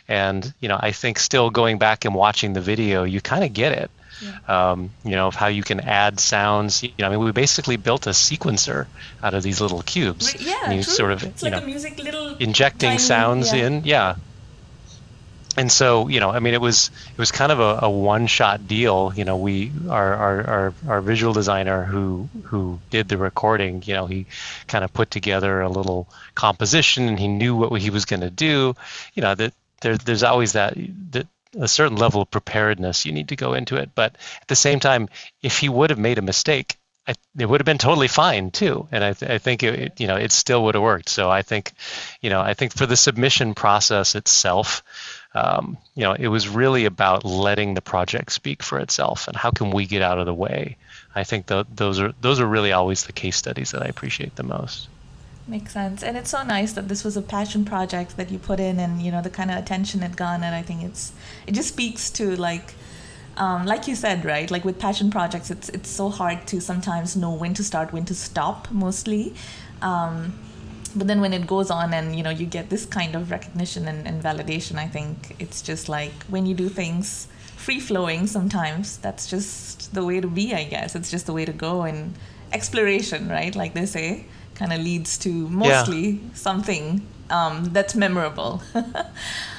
And 0.07 0.55
you 0.61 0.69
know, 0.69 0.79
I 0.81 0.93
think 0.93 1.19
still 1.19 1.51
going 1.51 1.79
back 1.79 2.05
and 2.05 2.15
watching 2.15 2.53
the 2.53 2.61
video, 2.61 3.05
you 3.05 3.21
kind 3.21 3.45
of 3.45 3.53
get 3.53 3.73
it. 3.73 3.91
Um, 4.49 4.91
you 5.05 5.13
know, 5.13 5.29
of 5.29 5.37
how 5.37 5.47
you 5.47 5.63
can 5.63 5.79
add 5.79 6.19
sounds. 6.19 6.83
You 6.83 6.91
know, 6.99 7.07
I 7.07 7.11
mean, 7.11 7.21
we 7.21 7.31
basically 7.31 7.77
built 7.77 8.09
a 8.09 8.11
sequencer 8.11 8.87
out 9.23 9.35
of 9.35 9.45
these 9.45 9.61
little 9.61 9.83
cubes. 9.83 10.35
Yeah, 10.35 10.57
and 10.65 10.75
you 10.75 10.83
true. 10.83 10.93
sort 10.93 11.13
of, 11.13 11.23
it's 11.23 11.43
you 11.43 11.51
like 11.51 11.61
know, 11.61 11.65
a 11.65 11.71
music 11.71 12.03
little 12.03 12.37
injecting 12.37 12.91
tiny- 12.91 12.99
sounds 12.99 13.53
yeah. 13.53 13.67
in. 13.67 13.85
Yeah. 13.85 14.17
And 15.59 15.73
so, 15.73 16.07
you 16.07 16.21
know, 16.21 16.31
I 16.31 16.39
mean, 16.39 16.55
it 16.55 16.61
was 16.61 16.93
it 17.11 17.19
was 17.19 17.33
kind 17.33 17.51
of 17.51 17.59
a, 17.59 17.81
a 17.83 17.91
one-shot 17.91 18.69
deal. 18.69 19.13
You 19.17 19.25
know, 19.25 19.37
we 19.37 19.73
our, 19.89 20.15
our 20.15 20.47
our 20.47 20.75
our 20.87 21.01
visual 21.01 21.33
designer 21.33 21.83
who 21.83 22.29
who 22.45 22.79
did 22.91 23.09
the 23.09 23.17
recording. 23.17 23.83
You 23.85 23.95
know, 23.95 24.07
he 24.07 24.27
kind 24.69 24.85
of 24.85 24.93
put 24.93 25.11
together 25.11 25.61
a 25.61 25.69
little 25.69 26.07
composition, 26.37 27.09
and 27.09 27.19
he 27.19 27.27
knew 27.27 27.57
what 27.57 27.83
he 27.83 27.91
was 27.91 28.05
going 28.05 28.21
to 28.21 28.31
do. 28.31 28.77
You 29.15 29.23
know, 29.23 29.35
that 29.35 29.53
there 29.81 29.99
there's 29.99 30.23
always 30.23 30.53
that 30.53 30.75
that 31.11 31.27
a 31.59 31.67
certain 31.67 31.97
level 31.97 32.23
of 32.23 32.31
preparedness 32.31 33.05
you 33.05 33.13
need 33.13 33.29
to 33.31 33.37
go 33.37 33.55
into 33.55 33.77
it. 33.77 33.91
But 33.97 34.15
at 34.41 34.49
the 34.49 34.57
same 34.57 34.79
time, 34.79 35.09
if 35.43 35.59
he 35.59 35.69
would 35.69 35.91
have 35.91 35.99
made 35.99 36.19
a 36.19 36.23
mistake, 36.23 36.77
I, 37.09 37.15
it 37.39 37.47
would 37.47 37.61
have 37.61 37.67
been 37.67 37.79
totally 37.79 38.09
fine 38.09 38.51
too. 38.51 38.87
And 38.93 39.03
I, 39.03 39.13
th- 39.15 39.31
I 39.31 39.39
think 39.39 39.63
it, 39.63 39.75
it, 39.75 40.01
you 40.01 40.07
know, 40.07 40.17
it 40.17 40.31
still 40.31 40.65
would 40.65 40.75
have 40.75 40.85
worked. 40.85 41.09
So 41.09 41.31
I 41.31 41.43
think, 41.43 41.73
you 42.21 42.29
know, 42.29 42.41
I 42.41 42.55
think 42.55 42.75
for 42.75 42.87
the 42.87 42.97
submission 42.97 43.55
process 43.55 44.15
itself, 44.15 44.83
um, 45.35 45.77
you 45.95 46.03
know, 46.05 46.13
it 46.13 46.29
was 46.29 46.49
really 46.49 46.85
about 46.85 47.25
letting 47.25 47.75
the 47.75 47.83
project 47.83 48.33
speak 48.33 48.63
for 48.63 48.79
itself 48.79 49.29
and 49.29 49.37
how 49.37 49.51
can 49.51 49.71
we 49.71 49.87
get 49.87 50.03
out 50.03 50.19
of 50.19 50.27
the 50.27 50.35
way. 50.35 50.77
I 51.15 51.25
think 51.25 51.47
tho- 51.47 51.67
those 51.75 52.01
are 52.01 52.13
those 52.21 52.41
are 52.41 52.47
really 52.47 52.73
always 52.73 53.05
the 53.05 53.13
case 53.13 53.37
studies 53.37 53.71
that 53.73 53.83
I 53.83 53.87
appreciate 53.87 54.37
the 54.37 54.43
most. 54.43 54.89
Makes 55.49 55.73
sense. 55.73 56.03
And 56.03 56.19
it's 56.19 56.31
so 56.31 56.43
nice 56.43 56.75
that 56.75 56.89
this 56.89 57.03
was 57.03 57.17
a 57.17 57.23
passion 57.23 57.65
project 57.65 58.19
that 58.19 58.31
you 58.31 58.39
put 58.39 58.61
in 58.61 58.79
and, 58.79 59.01
you 59.01 59.11
know, 59.11 59.23
the 59.23 59.31
kind 59.31 59.51
of 59.51 59.57
attention 59.57 60.03
it 60.03 60.15
got, 60.15 60.43
and 60.43 60.55
I 60.55 60.61
think 60.61 60.83
it's, 60.83 61.13
it 61.47 61.55
just 61.55 61.69
speaks 61.69 62.11
to 62.11 62.37
like, 62.37 62.75
um, 63.39 63.65
like 63.65 63.89
you 63.89 63.95
said, 63.95 64.27
right? 64.27 64.51
Like 64.51 64.67
with 64.67 64.79
passion 64.79 65.11
projects, 65.11 65.51
it's, 65.51 65.71
it's 65.71 65.89
so 65.89 66.11
hard 66.11 66.47
to 66.49 66.61
sometimes 66.61 67.17
know 67.17 67.33
when 67.33 67.55
to 67.55 67.65
start, 67.65 67.95
when 67.95 68.05
to 68.05 68.15
stop 68.15 68.71
mostly. 68.71 69.35
Um, 69.81 70.39
but 70.97 71.07
then 71.07 71.21
when 71.21 71.33
it 71.33 71.47
goes 71.47 71.71
on 71.71 71.95
and, 71.95 72.17
you 72.17 72.23
know, 72.23 72.31
you 72.31 72.47
get 72.47 72.71
this 72.71 72.85
kind 72.87 73.15
of 73.15 73.31
recognition 73.31 73.89
and, 73.89 74.07
and 74.07 74.23
validation, 74.23 74.77
I 74.77 74.87
think 74.89 75.37
it's 75.39 75.63
just 75.63 75.89
like 75.89 76.13
when 76.29 76.47
you 76.47 76.55
do 76.55 76.69
things 76.69 77.29
free 77.57 77.81
flowing 77.81 78.27
sometimes, 78.27 78.99
that's 78.99 79.29
just 79.29 79.95
the 79.95 80.05
way 80.05 80.21
to 80.21 80.29
be, 80.29 80.55
I 80.55 80.65
guess. 80.65 80.95
It's 80.95 81.11
just 81.11 81.27
the 81.27 81.33
way 81.33 81.45
to 81.45 81.53
go 81.53 81.83
and 81.83 82.15
exploration, 82.53 83.29
right? 83.29 83.55
Like 83.55 83.75
they 83.75 83.87
say 83.87 84.27
kind 84.55 84.73
of 84.73 84.81
leads 84.81 85.19
to 85.19 85.31
mostly 85.49 86.21
something 86.35 87.07
um, 87.31 87.65
that's 87.73 87.95
memorable. 87.95 88.63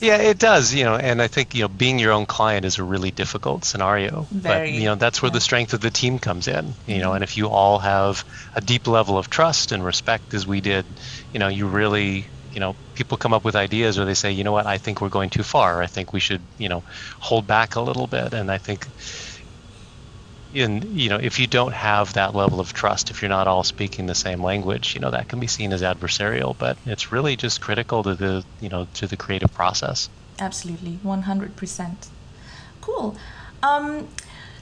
Yeah, 0.00 0.16
it 0.16 0.38
does, 0.38 0.72
you 0.72 0.84
know, 0.84 0.96
and 0.96 1.20
I 1.20 1.28
think, 1.28 1.54
you 1.54 1.62
know, 1.62 1.68
being 1.68 1.98
your 1.98 2.12
own 2.12 2.26
client 2.26 2.64
is 2.64 2.78
a 2.78 2.84
really 2.84 3.10
difficult 3.10 3.64
scenario. 3.64 4.26
but, 4.32 4.42
Very, 4.42 4.70
you 4.76 4.84
know, 4.84 4.94
that's 4.94 5.20
where 5.20 5.28
yeah. 5.28 5.34
the 5.34 5.40
strength 5.40 5.74
of 5.74 5.80
the 5.80 5.90
team 5.90 6.18
comes 6.18 6.48
in, 6.48 6.74
you 6.86 6.98
know, 6.98 7.08
mm-hmm. 7.08 7.16
and 7.16 7.24
if 7.24 7.36
you 7.36 7.48
all 7.48 7.78
have 7.78 8.24
a 8.54 8.60
deep 8.60 8.86
level 8.86 9.18
of 9.18 9.28
trust 9.28 9.72
and 9.72 9.84
respect 9.84 10.32
as 10.32 10.46
we 10.46 10.60
did, 10.60 10.86
you 11.32 11.38
know, 11.38 11.48
you 11.48 11.66
really, 11.66 12.26
you 12.52 12.60
know, 12.60 12.74
people 12.94 13.16
come 13.18 13.34
up 13.34 13.44
with 13.44 13.56
ideas 13.56 13.96
where 13.98 14.06
they 14.06 14.14
say, 14.14 14.32
you 14.32 14.42
know 14.42 14.52
what, 14.52 14.66
I 14.66 14.78
think 14.78 15.00
we're 15.00 15.08
going 15.08 15.30
too 15.30 15.42
far. 15.42 15.82
I 15.82 15.86
think 15.86 16.12
we 16.12 16.20
should, 16.20 16.40
you 16.58 16.68
know, 16.68 16.82
hold 17.18 17.46
back 17.46 17.76
a 17.76 17.80
little 17.80 18.06
bit. 18.06 18.32
And 18.32 18.50
I 18.50 18.58
think, 18.58 18.86
in 20.54 20.98
you 20.98 21.08
know, 21.08 21.16
if 21.16 21.38
you 21.38 21.46
don't 21.46 21.72
have 21.72 22.14
that 22.14 22.34
level 22.34 22.60
of 22.60 22.72
trust, 22.72 23.10
if 23.10 23.22
you're 23.22 23.28
not 23.28 23.46
all 23.46 23.64
speaking 23.64 24.06
the 24.06 24.14
same 24.14 24.42
language, 24.42 24.94
you 24.94 25.00
know, 25.00 25.10
that 25.10 25.28
can 25.28 25.40
be 25.40 25.46
seen 25.46 25.72
as 25.72 25.82
adversarial. 25.82 26.56
But 26.58 26.76
it's 26.86 27.12
really 27.12 27.36
just 27.36 27.60
critical 27.60 28.02
to 28.02 28.14
the, 28.14 28.44
you 28.60 28.68
know, 28.68 28.86
to 28.94 29.06
the 29.06 29.16
creative 29.16 29.52
process. 29.52 30.08
Absolutely, 30.38 30.98
100%. 31.04 32.08
Cool. 32.80 33.16
Um, 33.62 34.08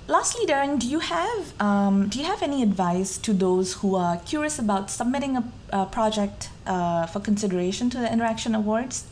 lastly, 0.09 0.45
Darren, 0.47 0.79
do 0.79 0.89
you 0.89 0.99
have 0.99 1.61
um, 1.61 2.09
do 2.09 2.19
you 2.19 2.25
have 2.25 2.43
any 2.43 2.63
advice 2.63 3.19
to 3.19 3.33
those 3.33 3.75
who 3.75 3.95
are 3.95 4.17
curious 4.19 4.59
about 4.59 4.91
submitting 4.91 5.37
a, 5.37 5.45
a 5.71 5.87
project 5.87 6.51
uh, 6.67 7.07
for 7.07 7.21
consideration 7.21 7.91
to 7.91 7.99
the 7.99 8.13
Interaction 8.13 8.55
Awards? 8.55 9.05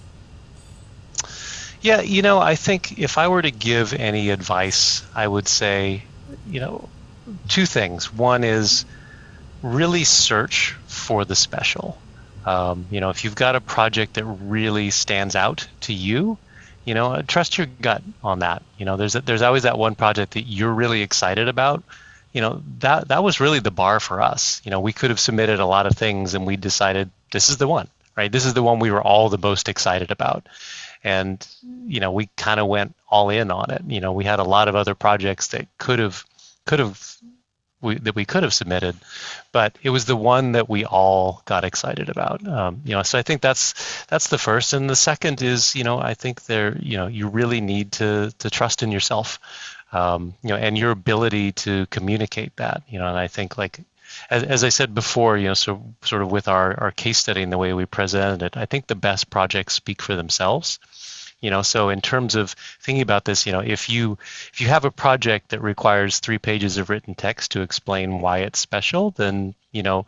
Yeah, 1.81 2.01
you 2.01 2.23
know, 2.23 2.41
I 2.41 2.57
think 2.57 2.99
if 2.99 3.17
I 3.17 3.29
were 3.29 3.43
to 3.43 3.51
give 3.51 3.93
any 3.93 4.31
advice, 4.31 5.05
I 5.15 5.29
would 5.29 5.47
say, 5.47 6.03
you 6.49 6.61
know, 6.61 6.89
two 7.49 7.67
things. 7.67 8.13
One 8.13 8.45
is 8.45 8.85
really 9.63 10.05
search 10.05 10.77
for 10.87 11.25
the 11.25 11.35
special. 11.35 11.99
Um, 12.45 12.87
you 12.91 13.01
know, 13.01 13.11
if 13.11 13.25
you've 13.25 13.35
got 13.35 13.57
a 13.57 13.61
project 13.61 14.15
that 14.15 14.25
really 14.25 14.91
stands 14.91 15.35
out 15.35 15.67
to 15.83 15.93
you, 15.93 16.39
you 16.85 16.95
know, 16.95 17.21
trust 17.23 17.59
your 17.59 17.67
gut 17.67 18.03
on 18.23 18.39
that. 18.39 18.63
You 18.79 18.87
know, 18.87 18.97
there's 18.97 19.15
there's 19.15 19.43
always 19.43 19.65
that 19.65 19.77
one 19.77 19.97
project 19.97 20.35
that 20.35 20.43
you're 20.43 20.73
really 20.73 21.03
excited 21.03 21.49
about. 21.49 21.83
You 22.33 22.41
know, 22.41 22.63
that 22.79 23.09
that 23.09 23.25
was 23.25 23.41
really 23.41 23.59
the 23.59 23.73
bar 23.73 23.99
for 23.99 24.23
us. 24.23 24.63
You 24.65 24.71
know, 24.71 24.81
we 24.81 24.93
could 24.93 25.11
have 25.11 25.19
submitted 25.19 25.59
a 25.59 25.67
lot 25.67 25.87
of 25.87 25.95
things, 25.95 26.35
and 26.35 26.47
we 26.47 26.57
decided 26.57 27.11
this 27.33 27.49
is 27.49 27.57
the 27.57 27.67
one, 27.67 27.89
right? 28.17 28.31
This 28.31 28.47
is 28.47 28.55
the 28.55 28.63
one 28.63 28.79
we 28.79 28.93
were 28.93 29.03
all 29.03 29.29
the 29.29 29.39
most 29.39 29.69
excited 29.69 30.13
about, 30.13 30.47
and 31.03 31.45
you 31.87 31.99
know, 31.99 32.13
we 32.13 32.29
kind 32.37 32.61
of 32.61 32.69
went 32.69 32.95
all 33.09 33.31
in 33.31 33.51
on 33.51 33.73
it. 33.73 33.83
You 33.89 34.01
know, 34.01 34.13
we 34.13 34.25
had 34.25 34.39
a 34.39 34.45
lot 34.45 34.69
of 34.69 34.77
other 34.77 34.95
projects 34.95 35.49
that 35.49 35.67
could 35.79 35.99
have 35.99 36.25
could 36.67 36.81
have 36.81 37.17
we, 37.81 37.99
that 37.99 38.15
we 38.15 38.25
could 38.25 38.43
have 38.43 38.55
submitted, 38.55 38.97
but 39.53 39.77
it 39.83 39.91
was 39.91 40.07
the 40.07 40.17
one 40.17 40.53
that 40.53 40.69
we 40.69 40.85
all 40.85 41.43
got 41.45 41.65
excited 41.65 42.09
about. 42.09 42.47
Um, 42.47 42.81
you 42.85 42.93
know, 42.93 43.03
so 43.03 43.19
I 43.19 43.23
think 43.23 43.43
that's 43.43 44.05
that's 44.07 44.29
the 44.29 44.39
first, 44.39 44.73
and 44.73 44.89
the 44.89 44.97
second 44.97 45.43
is 45.43 45.75
you 45.75 45.85
know 45.85 45.99
I 45.99 46.15
think 46.15 46.45
there 46.47 46.77
you 46.79 46.97
know 46.97 47.07
you 47.07 47.29
really 47.29 47.61
need 47.61 47.93
to 47.93 48.33
to 48.39 48.51
trust 48.51 48.83
in 48.83 48.93
yourself, 48.93 49.39
um, 49.93 50.35
you 50.43 50.51
know, 50.51 50.57
and 50.57 50.77
your 50.77 50.91
ability 50.91 51.53
to 51.53 51.87
communicate 51.87 52.57
that. 52.57 52.83
You 52.89 52.99
know, 52.99 53.09
and 53.09 53.19
I 53.19 53.29
think 53.29 53.59
like 53.59 53.81
as, 54.31 54.43
as 54.43 54.65
I 54.65 54.71
said 54.71 54.95
before, 54.95 55.37
you 55.37 55.49
know, 55.49 55.55
so 55.55 55.83
sort 56.03 56.23
of 56.23 56.31
with 56.31 56.49
our, 56.49 56.79
our 56.81 56.91
case 56.91 57.19
study 57.19 57.43
and 57.43 57.53
the 57.53 57.59
way 57.59 57.73
we 57.73 57.87
presented 57.87 58.43
it, 58.43 58.57
I 58.57 58.67
think 58.67 58.87
the 58.87 58.95
best 58.95 59.31
projects 59.31 59.75
speak 59.75 60.01
for 60.01 60.17
themselves 60.17 60.79
you 61.47 61.51
know 61.53 61.63
so 61.63 61.91
in 61.91 62.01
terms 62.01 62.35
of 62.35 62.51
thinking 62.81 63.03
about 63.03 63.25
this 63.25 63.47
you 63.47 63.53
know 63.53 63.61
if 63.61 63.89
you 63.89 64.19
if 64.53 64.61
you 64.61 64.67
have 64.67 64.85
a 64.85 64.91
project 64.91 65.51
that 65.51 65.63
requires 65.63 66.19
three 66.19 66.39
pages 66.39 66.77
of 66.77 66.91
written 66.91 67.15
text 67.15 67.53
to 67.53 67.61
explain 67.61 68.21
why 68.21 68.39
it's 68.39 68.59
special 68.59 69.13
then 69.13 69.55
you 69.71 69.85
know 69.85 70.07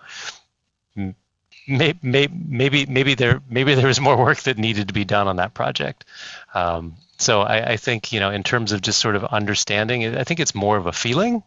maybe 1.69 2.29
maybe 2.33 2.87
maybe 2.87 3.15
there 3.15 3.41
maybe 3.49 3.75
there 3.77 3.87
was 3.87 4.01
more 4.01 4.19
work 4.19 4.41
that 4.41 4.59
needed 4.59 4.89
to 4.89 4.95
be 4.95 5.05
done 5.05 5.29
on 5.29 5.37
that 5.37 5.55
project. 5.55 6.05
Um, 6.55 6.97
so 7.19 7.43
I, 7.43 7.73
I 7.73 7.77
think 7.77 8.13
you 8.13 8.21
know 8.21 8.31
in 8.31 8.43
terms 8.43 8.73
of 8.73 8.81
just 8.81 8.99
sort 8.99 9.17
of 9.17 9.25
understanding 9.25 10.17
i 10.17 10.25
think 10.25 10.41
it's 10.41 10.55
more 10.55 10.77
of 10.77 10.87
a 10.87 10.93
feeling 10.93 11.43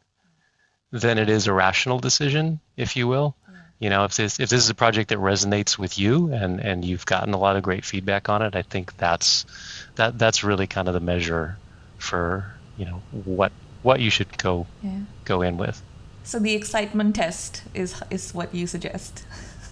than 0.91 1.17
it 1.17 1.29
is 1.29 1.47
a 1.47 1.53
rational 1.53 1.99
decision 1.99 2.59
if 2.77 2.95
you 2.95 3.07
will 3.07 3.35
you 3.81 3.89
know 3.89 4.05
if 4.05 4.15
this 4.15 4.39
if 4.39 4.49
this 4.49 4.63
is 4.63 4.69
a 4.69 4.75
project 4.75 5.09
that 5.09 5.17
resonates 5.17 5.77
with 5.77 5.99
you 5.99 6.31
and 6.31 6.61
and 6.61 6.85
you've 6.85 7.05
gotten 7.05 7.33
a 7.33 7.37
lot 7.37 7.57
of 7.57 7.63
great 7.63 7.83
feedback 7.83 8.29
on 8.29 8.41
it 8.41 8.55
i 8.55 8.61
think 8.61 8.95
that's 8.95 9.45
that 9.95 10.17
that's 10.17 10.45
really 10.45 10.67
kind 10.67 10.87
of 10.87 10.93
the 10.93 11.01
measure 11.01 11.57
for 11.97 12.45
you 12.77 12.85
know 12.85 13.01
what 13.11 13.51
what 13.83 13.99
you 13.99 14.09
should 14.09 14.37
go 14.37 14.67
yeah. 14.83 14.99
go 15.25 15.41
in 15.41 15.57
with. 15.57 15.81
So 16.23 16.39
the 16.39 16.53
excitement 16.53 17.15
test 17.15 17.63
is 17.73 18.01
is 18.09 18.33
what 18.33 18.53
you 18.53 18.67
suggest. 18.67 19.25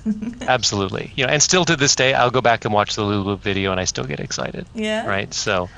Absolutely. 0.42 1.12
You 1.16 1.26
know 1.26 1.34
and 1.34 1.42
still 1.42 1.66
to 1.66 1.76
this 1.76 1.96
day 1.96 2.14
i'll 2.14 2.32
go 2.32 2.42
back 2.42 2.66
and 2.66 2.74
watch 2.74 2.96
the 2.96 3.04
lulu 3.04 3.36
video 3.38 3.72
and 3.72 3.80
i 3.80 3.84
still 3.84 4.06
get 4.06 4.20
excited. 4.20 4.66
Yeah? 4.74 5.06
Right? 5.08 5.34
So 5.34 5.70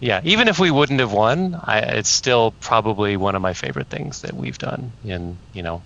yeah 0.00 0.20
even 0.24 0.48
if 0.48 0.58
we 0.58 0.70
wouldn't 0.70 1.00
have 1.00 1.12
won 1.12 1.58
I, 1.62 1.78
it's 1.78 2.08
still 2.08 2.52
probably 2.60 3.16
one 3.16 3.36
of 3.36 3.42
my 3.42 3.52
favorite 3.54 3.86
things 3.86 4.22
that 4.22 4.34
we've 4.34 4.58
done 4.58 4.92
in 5.04 5.38
you 5.52 5.62
know 5.62 5.82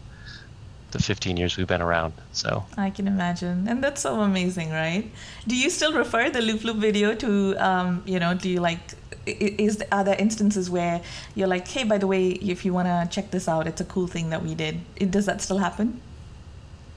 the 0.93 0.99
15 0.99 1.37
years 1.37 1.57
we've 1.57 1.67
been 1.67 1.83
around. 1.83 2.13
So 2.33 2.65
I 2.77 2.91
can 2.91 3.07
imagine, 3.07 3.67
and 3.69 3.83
that's 3.83 4.03
so 4.03 4.21
amazing, 4.21 4.71
right? 4.71 5.11
Do 5.47 5.57
you 5.57 5.71
still 5.71 5.93
refer 5.93 6.31
the 6.31 6.41
Loop 6.41 6.65
Loop 6.65 6.77
video 6.77 7.15
to, 7.15 7.57
um, 7.57 8.03
you 8.07 8.19
know, 8.19 8.35
do 8.35 8.49
you 8.49 8.61
like? 8.61 8.81
Is 9.27 9.83
are 9.91 10.05
there 10.05 10.17
instances 10.19 10.71
where 10.71 11.01
you're 11.35 11.49
like, 11.49 11.67
hey, 11.67 11.83
by 11.83 11.99
the 11.99 12.07
way, 12.07 12.29
if 12.29 12.65
you 12.65 12.73
want 12.73 12.87
to 12.87 13.09
check 13.11 13.31
this 13.33 13.49
out, 13.49 13.67
it's 13.67 13.81
a 13.81 13.85
cool 13.85 14.07
thing 14.07 14.31
that 14.31 14.43
we 14.43 14.55
did. 14.55 14.81
Does 15.11 15.27
that 15.27 15.43
still 15.43 15.59
happen? 15.59 16.01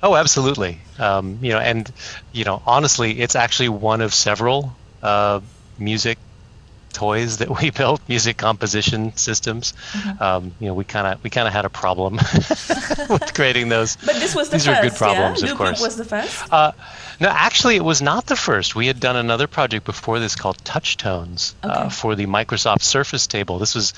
Oh, 0.02 0.16
absolutely. 0.16 0.78
Um, 0.98 1.40
you 1.42 1.52
know, 1.52 1.60
and 1.60 1.92
you 2.32 2.46
know, 2.46 2.62
honestly, 2.66 3.20
it's 3.20 3.36
actually 3.36 3.70
one 3.70 4.02
of 4.02 4.14
several 4.14 4.76
uh, 5.02 5.42
music 5.78 6.18
toys 7.00 7.38
that 7.38 7.50
we 7.62 7.70
built, 7.82 8.02
music 8.10 8.36
composition 8.36 9.16
systems. 9.16 9.74
Mm-hmm. 9.92 10.22
Um, 10.22 10.52
you 10.60 10.68
know, 10.68 10.74
we 10.74 10.84
kind 10.84 11.08
of 11.08 11.24
we 11.24 11.30
kind 11.30 11.48
of 11.48 11.54
had 11.54 11.66
a 11.66 11.70
problem 11.70 12.16
with 13.10 13.32
creating 13.36 13.70
those. 13.70 13.96
But 13.96 14.16
this 14.16 14.36
was 14.36 14.50
the 14.50 14.58
These 14.58 14.66
first. 14.66 14.80
Are 14.80 14.84
good 14.84 14.98
problems, 14.98 15.42
yeah? 15.42 15.52
of 15.52 15.58
course. 15.58 15.82
was 15.82 15.96
the 15.96 16.04
first. 16.04 16.52
Uh, 16.52 16.74
no, 17.22 17.30
actually, 17.30 17.78
it 17.78 17.84
was 17.84 18.02
not 18.02 18.26
the 18.26 18.36
first. 18.36 18.76
We 18.76 18.88
had 18.88 19.00
done 19.00 19.16
another 19.16 19.48
project 19.48 19.86
before 19.86 20.20
this 20.20 20.36
called 20.36 20.58
Touch 20.66 20.98
Tones 20.98 21.56
uh, 21.64 21.68
okay. 21.68 21.80
uh, 21.80 21.90
for 21.90 22.16
the 22.16 22.26
Microsoft 22.26 22.82
Surface 22.82 23.28
table. 23.28 23.60
This 23.60 23.76
was 23.76 23.94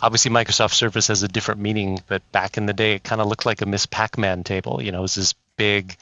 obviously 0.00 0.30
Microsoft 0.30 0.72
Surface 0.72 1.08
has 1.08 1.22
a 1.22 1.28
different 1.28 1.60
meaning, 1.60 2.00
but 2.06 2.22
back 2.32 2.56
in 2.56 2.64
the 2.64 2.72
day, 2.72 2.94
it 2.94 3.04
kind 3.04 3.20
of 3.20 3.26
looked 3.26 3.44
like 3.44 3.60
a 3.60 3.66
Miss 3.66 3.84
Pac-Man 3.84 4.44
table. 4.44 4.82
You 4.82 4.92
know, 4.92 5.00
it 5.00 5.02
was 5.02 5.14
this 5.14 5.34
big 5.56 5.96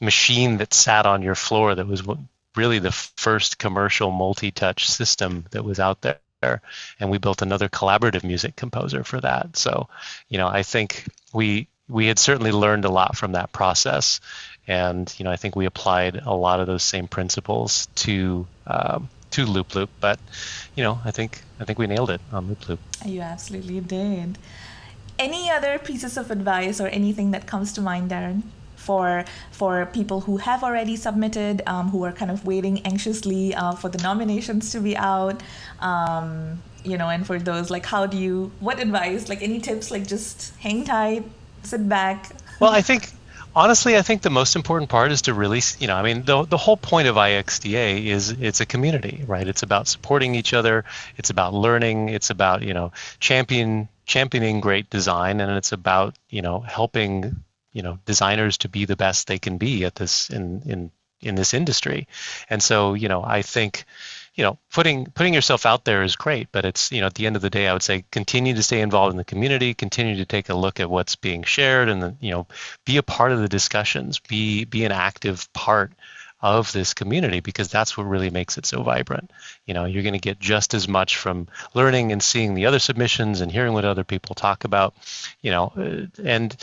machine 0.00 0.56
that 0.58 0.72
sat 0.72 1.04
on 1.04 1.20
your 1.20 1.34
floor 1.34 1.74
that 1.74 1.86
was 1.86 2.02
really 2.56 2.78
the 2.78 2.92
first 2.92 3.58
commercial 3.58 4.10
multi-touch 4.10 4.88
system 4.88 5.44
that 5.50 5.64
was 5.64 5.80
out 5.80 6.00
there. 6.02 6.60
And 7.00 7.10
we 7.10 7.18
built 7.18 7.42
another 7.42 7.68
collaborative 7.68 8.22
music 8.24 8.54
composer 8.56 9.02
for 9.04 9.20
that. 9.20 9.56
So 9.56 9.88
you 10.28 10.38
know 10.38 10.48
i 10.48 10.62
think 10.62 11.06
we 11.32 11.68
we 11.88 12.06
had 12.06 12.18
certainly 12.18 12.52
learned 12.52 12.84
a 12.84 12.90
lot 12.90 13.16
from 13.16 13.32
that 13.32 13.52
process. 13.52 14.20
And 14.66 15.12
you 15.18 15.24
know 15.24 15.30
i 15.30 15.36
think 15.36 15.56
we 15.56 15.66
applied 15.66 16.16
a 16.16 16.34
lot 16.34 16.60
of 16.60 16.66
those 16.66 16.82
same 16.82 17.08
principles 17.08 17.86
to 17.96 18.46
um, 18.66 19.08
to 19.30 19.46
loop 19.46 19.74
loop. 19.74 19.90
But 20.00 20.18
you 20.74 20.84
know 20.84 21.00
i 21.04 21.10
think 21.10 21.40
i 21.60 21.64
think 21.64 21.78
we 21.78 21.86
nailed 21.86 22.10
it 22.10 22.20
on 22.32 22.48
loop 22.48 22.68
loop. 22.68 22.80
You 23.04 23.22
absolutely 23.22 23.80
did. 23.80 24.38
Any 25.18 25.48
other 25.48 25.78
pieces 25.78 26.16
of 26.16 26.30
advice 26.30 26.80
or 26.80 26.88
anything 26.88 27.30
that 27.30 27.46
comes 27.46 27.72
to 27.74 27.80
mind 27.80 28.10
darren 28.10 28.42
for 28.84 29.24
for 29.50 29.86
people 29.86 30.20
who 30.20 30.36
have 30.38 30.62
already 30.62 30.96
submitted, 30.96 31.62
um, 31.66 31.88
who 31.90 32.04
are 32.04 32.12
kind 32.12 32.30
of 32.30 32.44
waiting 32.44 32.84
anxiously 32.86 33.54
uh, 33.54 33.72
for 33.72 33.88
the 33.88 33.98
nominations 33.98 34.70
to 34.72 34.80
be 34.80 34.96
out. 34.96 35.42
Um, 35.80 36.62
you 36.84 36.98
know, 36.98 37.08
and 37.08 37.26
for 37.26 37.38
those, 37.38 37.70
like, 37.70 37.86
how 37.86 38.06
do 38.06 38.16
you? 38.16 38.52
What 38.60 38.78
advice? 38.80 39.28
Like, 39.28 39.42
any 39.42 39.58
tips? 39.60 39.90
Like, 39.90 40.06
just 40.06 40.54
hang 40.56 40.84
tight, 40.84 41.24
sit 41.62 41.88
back. 41.88 42.30
Well, 42.60 42.70
I 42.70 42.82
think 42.82 43.10
honestly, 43.56 43.96
I 43.96 44.02
think 44.02 44.22
the 44.22 44.30
most 44.30 44.56
important 44.56 44.90
part 44.90 45.12
is 45.12 45.22
to 45.22 45.34
really, 45.34 45.62
you 45.78 45.86
know, 45.86 45.96
I 45.96 46.02
mean, 46.02 46.24
the, 46.24 46.44
the 46.44 46.56
whole 46.56 46.76
point 46.76 47.08
of 47.08 47.16
IXDA 47.16 48.06
is 48.06 48.30
it's 48.30 48.60
a 48.60 48.66
community, 48.66 49.24
right? 49.26 49.46
It's 49.46 49.62
about 49.62 49.88
supporting 49.88 50.34
each 50.34 50.52
other. 50.52 50.84
It's 51.16 51.30
about 51.30 51.54
learning. 51.54 52.08
It's 52.08 52.30
about, 52.30 52.62
you 52.62 52.74
know, 52.74 52.92
champion, 53.20 53.88
championing 54.06 54.60
great 54.60 54.90
design. 54.90 55.40
And 55.40 55.52
it's 55.52 55.72
about, 55.72 56.16
you 56.28 56.42
know, 56.42 56.60
helping 56.60 57.36
you 57.74 57.82
know 57.82 57.98
designers 58.06 58.56
to 58.58 58.70
be 58.70 58.86
the 58.86 58.96
best 58.96 59.26
they 59.26 59.38
can 59.38 59.58
be 59.58 59.84
at 59.84 59.94
this 59.96 60.30
in 60.30 60.62
in 60.64 60.90
in 61.20 61.34
this 61.34 61.52
industry 61.52 62.06
and 62.48 62.62
so 62.62 62.94
you 62.94 63.08
know 63.08 63.22
i 63.22 63.42
think 63.42 63.84
you 64.34 64.44
know 64.44 64.58
putting 64.72 65.06
putting 65.06 65.34
yourself 65.34 65.66
out 65.66 65.84
there 65.84 66.02
is 66.02 66.16
great 66.16 66.48
but 66.52 66.64
it's 66.64 66.90
you 66.92 67.00
know 67.00 67.06
at 67.06 67.14
the 67.14 67.26
end 67.26 67.36
of 67.36 67.42
the 67.42 67.50
day 67.50 67.68
i 67.68 67.72
would 67.72 67.82
say 67.82 68.04
continue 68.10 68.54
to 68.54 68.62
stay 68.62 68.80
involved 68.80 69.12
in 69.12 69.18
the 69.18 69.24
community 69.24 69.74
continue 69.74 70.16
to 70.16 70.24
take 70.24 70.48
a 70.48 70.54
look 70.54 70.80
at 70.80 70.90
what's 70.90 71.16
being 71.16 71.42
shared 71.42 71.88
and 71.88 72.02
the, 72.02 72.16
you 72.20 72.30
know 72.30 72.46
be 72.86 72.96
a 72.96 73.02
part 73.02 73.32
of 73.32 73.40
the 73.40 73.48
discussions 73.48 74.18
be 74.20 74.64
be 74.64 74.84
an 74.84 74.92
active 74.92 75.52
part 75.52 75.92
of 76.44 76.72
this 76.72 76.92
community 76.92 77.40
because 77.40 77.68
that's 77.68 77.96
what 77.96 78.04
really 78.04 78.28
makes 78.28 78.58
it 78.58 78.66
so 78.66 78.82
vibrant. 78.82 79.30
You 79.64 79.72
know, 79.72 79.86
you're 79.86 80.02
going 80.02 80.12
to 80.12 80.18
get 80.18 80.38
just 80.38 80.74
as 80.74 80.86
much 80.86 81.16
from 81.16 81.48
learning 81.72 82.12
and 82.12 82.22
seeing 82.22 82.52
the 82.52 82.66
other 82.66 82.78
submissions 82.78 83.40
and 83.40 83.50
hearing 83.50 83.72
what 83.72 83.86
other 83.86 84.04
people 84.04 84.34
talk 84.34 84.64
about, 84.64 84.94
you 85.40 85.50
know, 85.50 85.72
uh, 85.74 86.22
and 86.22 86.54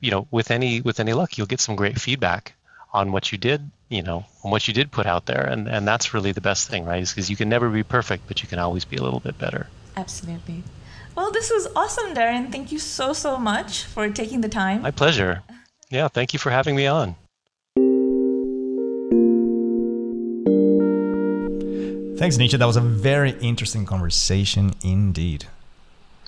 you 0.00 0.10
know, 0.10 0.26
with 0.30 0.50
any 0.50 0.80
with 0.80 1.00
any 1.00 1.12
luck, 1.12 1.38
you'll 1.38 1.46
get 1.46 1.60
some 1.60 1.76
great 1.76 2.00
feedback 2.00 2.54
on 2.92 3.12
what 3.12 3.32
you 3.32 3.38
did, 3.38 3.70
you 3.88 4.02
know, 4.02 4.24
on 4.44 4.50
what 4.50 4.68
you 4.68 4.74
did 4.74 4.90
put 4.90 5.06
out 5.06 5.26
there, 5.26 5.44
and 5.44 5.68
and 5.68 5.86
that's 5.86 6.14
really 6.14 6.32
the 6.32 6.40
best 6.40 6.68
thing, 6.68 6.84
right? 6.84 7.06
Because 7.08 7.30
you 7.30 7.36
can 7.36 7.48
never 7.48 7.68
be 7.68 7.82
perfect, 7.82 8.26
but 8.28 8.42
you 8.42 8.48
can 8.48 8.58
always 8.58 8.84
be 8.84 8.96
a 8.96 9.02
little 9.02 9.20
bit 9.20 9.38
better. 9.38 9.66
Absolutely. 9.96 10.62
Well, 11.14 11.32
this 11.32 11.50
was 11.50 11.66
awesome, 11.74 12.14
Darren. 12.14 12.52
Thank 12.52 12.70
you 12.72 12.78
so 12.78 13.12
so 13.12 13.38
much 13.38 13.84
for 13.84 14.08
taking 14.10 14.42
the 14.42 14.48
time. 14.48 14.82
My 14.82 14.90
pleasure. 14.90 15.42
Yeah, 15.88 16.08
thank 16.08 16.32
you 16.32 16.38
for 16.38 16.50
having 16.50 16.76
me 16.76 16.86
on. 16.86 17.16
Thanks, 22.18 22.38
Nisha. 22.38 22.58
That 22.58 22.66
was 22.66 22.76
a 22.76 22.80
very 22.80 23.32
interesting 23.40 23.84
conversation 23.84 24.72
indeed. 24.82 25.46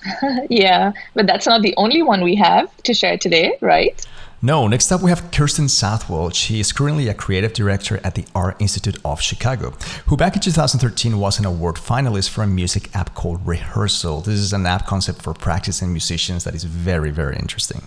yeah, 0.49 0.93
but 1.13 1.27
that's 1.27 1.45
not 1.45 1.61
the 1.61 1.73
only 1.77 2.01
one 2.01 2.23
we 2.23 2.35
have 2.35 2.75
to 2.83 2.93
share 2.93 3.17
today, 3.17 3.57
right? 3.61 4.05
No, 4.41 4.69
next 4.69 4.89
up 4.89 5.01
we 5.01 5.09
have 5.09 5.31
Kirsten 5.31 5.67
Southwell. 5.67 6.29
She 6.29 6.61
is 6.61 6.71
currently 6.71 7.09
a 7.09 7.13
creative 7.13 7.51
director 7.51 7.99
at 8.05 8.15
the 8.15 8.25
Art 8.33 8.55
Institute 8.61 8.97
of 9.03 9.19
Chicago, 9.19 9.71
who 10.05 10.15
back 10.15 10.35
in 10.35 10.41
2013 10.41 11.19
was 11.19 11.39
an 11.39 11.45
award 11.45 11.75
finalist 11.75 12.29
for 12.29 12.43
a 12.43 12.47
music 12.47 12.95
app 12.95 13.15
called 13.15 13.45
Rehearsal. 13.45 14.21
This 14.21 14.39
is 14.39 14.53
an 14.53 14.65
app 14.65 14.87
concept 14.87 15.21
for 15.21 15.33
practicing 15.33 15.91
musicians 15.91 16.45
that 16.45 16.55
is 16.55 16.63
very, 16.63 17.11
very 17.11 17.35
interesting. 17.35 17.83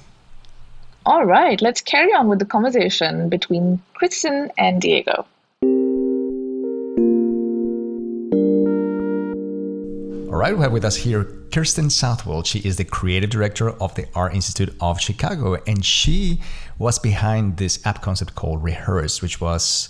All 1.07 1.25
right, 1.25 1.61
let's 1.63 1.81
carry 1.81 2.13
on 2.13 2.29
with 2.29 2.39
the 2.39 2.45
conversation 2.45 3.31
between 3.31 3.81
Kristen 3.95 4.53
and 4.59 4.81
Diego. 4.81 5.27
Right, 10.43 10.57
we 10.57 10.63
have 10.63 10.73
with 10.73 10.85
us 10.85 10.97
here 10.97 11.25
Kirsten 11.53 11.89
Southwell. 11.89 12.43
She 12.43 12.59
is 12.59 12.77
the 12.77 12.85
creative 12.85 13.31
director 13.31 13.71
of 13.71 13.95
the 13.95 14.09
Art 14.13 14.35
Institute 14.35 14.75
of 14.81 15.01
Chicago, 15.01 15.55
and 15.69 15.85
she 15.85 16.41
was 16.79 16.99
behind 16.99 17.59
this 17.59 17.85
app 17.87 18.03
concept 18.03 18.35
called 18.35 18.61
Rehearse, 18.61 19.23
which 19.23 19.41
was, 19.41 19.89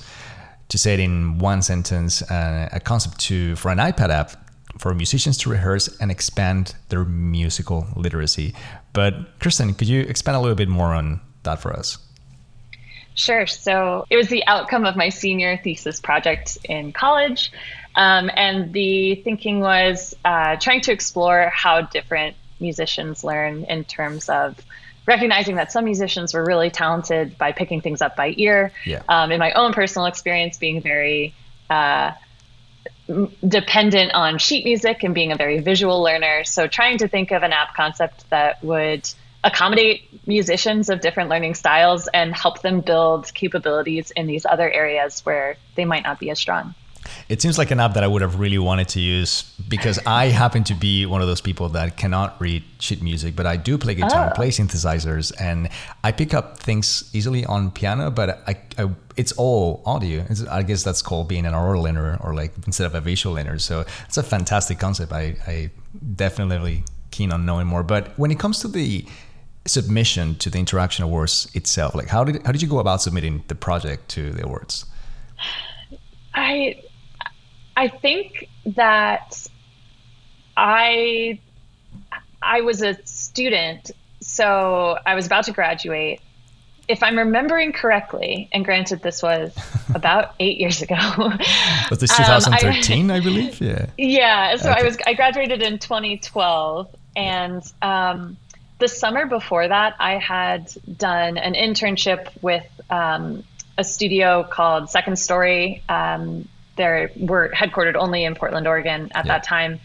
to 0.69 0.77
say 0.77 0.93
it 0.93 1.01
in 1.01 1.39
one 1.39 1.63
sentence, 1.63 2.21
uh, 2.31 2.69
a 2.71 2.81
concept 2.81 3.19
to 3.21 3.57
for 3.57 3.71
an 3.71 3.79
iPad 3.79 4.11
app 4.11 4.33
for 4.77 4.95
musicians 4.95 5.39
to 5.39 5.49
rehearse 5.49 5.89
and 6.01 6.11
expand 6.11 6.75
their 6.91 7.05
musical 7.05 7.87
literacy. 7.97 8.55
But 8.93 9.39
Kirsten, 9.41 9.73
could 9.73 9.89
you 9.89 10.03
expand 10.03 10.37
a 10.37 10.41
little 10.41 10.55
bit 10.55 10.69
more 10.69 10.93
on 10.93 11.23
that 11.45 11.61
for 11.63 11.73
us? 11.73 11.97
Sure. 13.15 13.47
So 13.47 14.07
it 14.11 14.17
was 14.17 14.29
the 14.29 14.47
outcome 14.47 14.85
of 14.85 14.97
my 14.97 15.11
senior 15.11 15.57
thesis 15.57 16.01
project 16.01 16.59
in 16.65 16.93
college. 16.93 17.53
Um, 17.95 18.31
and 18.35 18.73
the 18.73 19.17
thinking 19.17 19.61
was 19.61 20.15
uh, 20.25 20.57
trying 20.57 20.81
to 20.83 20.93
explore 20.93 21.51
how 21.55 21.83
different 21.83 22.37
musicians 22.59 23.23
learn 23.23 23.65
in 23.65 23.85
terms 23.85 24.29
of 24.29 24.59
recognizing 25.07 25.57
that 25.57 25.73
some 25.73 25.85
musicians 25.85 26.33
were 26.33 26.45
really 26.45 26.71
talented 26.71 27.37
by 27.37 27.53
picking 27.53 27.81
things 27.81 28.01
up 28.01 28.17
by 28.17 28.35
ear. 28.37 28.73
Yeah. 28.87 29.03
Um, 29.09 29.33
in 29.33 29.39
my 29.39 29.53
own 29.53 29.73
personal 29.73 30.07
experience, 30.07 30.57
being 30.59 30.81
very 30.81 31.35
uh, 31.69 32.13
dependent 33.47 34.13
on 34.13 34.39
sheet 34.39 34.65
music 34.65 35.03
and 35.03 35.15
being 35.15 35.33
a 35.33 35.37
very 35.37 35.59
visual 35.59 36.03
learner. 36.03 36.45
So 36.45 36.67
trying 36.67 36.99
to 36.99 37.09
think 37.09 37.33
of 37.33 37.43
an 37.43 37.53
app 37.53 37.75
concept 37.75 38.31
that 38.31 38.63
would 38.63 39.09
accommodate 39.45 40.27
musicians 40.27 40.89
of 40.89 41.01
different 41.01 41.29
learning 41.29 41.55
styles 41.55 42.09
and 42.15 42.35
help 42.35 42.63
them 42.63 42.81
build 42.81 43.33
capabilities 43.35 44.11
in 44.13 44.27
these 44.27 44.47
other 44.47 44.71
areas 44.71 45.25
where 45.25 45.57
they 45.75 45.85
might 45.85 46.05
not 46.05 46.19
be 46.19 46.31
as 46.31 46.39
strong. 46.39 46.75
It 47.29 47.43
seems 47.43 47.59
like 47.59 47.71
an 47.71 47.81
app 47.81 47.95
that 47.95 48.05
I 48.05 48.07
would 48.07 48.23
have 48.23 48.39
really 48.39 48.59
wanted 48.59 48.89
to 48.91 49.01
use 49.01 49.43
because 49.69 49.99
I 50.07 50.27
happen 50.27 50.65
to 50.65 50.75
be 50.75 51.07
one 51.07 51.21
of 51.21 51.27
those 51.27 51.41
people 51.41 51.69
that 51.71 51.97
cannot 51.97 52.41
read 52.41 52.63
sheet 52.79 53.03
music, 53.03 53.35
but 53.35 53.47
I 53.47 53.57
do 53.57 53.79
play 53.79 53.95
guitar, 53.95 54.31
oh. 54.31 54.35
play 54.35 54.51
synthesizers, 54.51 55.33
and 55.41 55.69
I 56.05 56.13
pick 56.13 56.35
up 56.35 56.59
things 56.59 57.11
easily 57.13 57.45
on 57.45 57.71
piano. 57.71 58.11
But 58.11 58.43
I, 58.47 58.61
I 58.79 58.91
it's 59.17 59.33
all 59.33 59.83
audio. 59.85 60.25
It's, 60.29 60.47
I 60.47 60.63
guess 60.63 60.83
that's 60.85 61.03
called 61.03 61.29
being 61.29 61.47
an 61.47 61.55
oral 61.55 61.83
learner, 61.83 62.19
or 62.21 62.35
like 62.35 62.53
instead 62.67 62.87
of 62.87 62.95
a 62.95 63.01
visual 63.01 63.35
learner. 63.35 63.59
So 63.59 63.85
it's 64.07 64.17
a 64.17 64.23
fantastic 64.23 64.79
concept. 64.79 65.13
I, 65.13 65.37
I 65.47 65.71
definitely 66.15 66.85
keen 67.11 67.31
on 67.31 67.47
knowing 67.47 67.67
more. 67.67 67.83
But 67.83 68.19
when 68.19 68.31
it 68.31 68.39
comes 68.39 68.61
to 68.61 68.69
the 68.69 69.05
submission 69.65 70.35
to 70.37 70.51
the 70.51 70.59
interaction 70.59 71.05
awards 71.05 71.49
itself, 71.55 71.95
like 71.95 72.09
how 72.09 72.25
did 72.25 72.45
how 72.45 72.53
did 72.53 72.63
you 72.63 72.69
go 72.69 72.79
about 72.79 73.03
submitting 73.03 73.45
the 73.49 73.55
project 73.55 74.09
to 74.11 74.31
the 74.31 74.45
awards? 74.45 74.87
I 76.35 76.83
I 77.77 77.89
think 77.89 78.49
that 78.67 79.49
I 80.57 81.39
I 82.43 82.61
was 82.61 82.83
a 82.83 82.97
student, 83.07 83.91
so 84.21 84.99
I 85.07 85.15
was 85.15 85.27
about 85.27 85.45
to 85.45 85.53
graduate. 85.53 86.21
If 86.89 87.03
I'm 87.03 87.17
remembering 87.17 87.73
correctly, 87.73 88.49
and 88.53 88.65
granted 88.65 89.03
this 89.03 89.23
was 89.23 89.57
about 89.95 90.35
eight 90.41 90.59
years 90.59 90.83
ago. 90.83 90.97
was 91.91 92.01
this 92.01 92.15
2013, 92.17 93.05
um, 93.05 93.11
I, 93.11 93.17
I, 93.17 93.21
believe? 93.21 93.61
Yeah. 93.61 93.87
Yeah. 93.97 94.57
So 94.57 94.71
okay. 94.71 94.81
I 94.81 94.83
was 94.83 94.99
I 95.07 95.15
graduated 95.15 95.63
in 95.63 95.79
2012, 95.79 96.95
and 97.15 97.63
um, 97.83 98.37
the 98.83 98.89
summer 98.89 99.27
before 99.27 99.69
that, 99.69 99.95
I 100.01 100.19
had 100.19 100.75
done 100.97 101.39
an 101.39 101.55
internship 101.55 102.27
with 102.43 102.67
um, 102.91 103.45
a 103.79 103.85
studio 103.85 104.43
called 104.43 104.91
Second 104.91 105.21
Story. 105.21 105.85
Um, 105.89 106.49
they 106.75 107.09
were 107.17 107.49
headquartered 107.55 107.95
only 107.95 108.25
in 108.25 108.35
Portland, 108.35 108.67
Oregon 108.67 109.13
at 109.15 109.25
yeah. 109.25 109.35
that 109.35 109.45
time, 109.45 109.79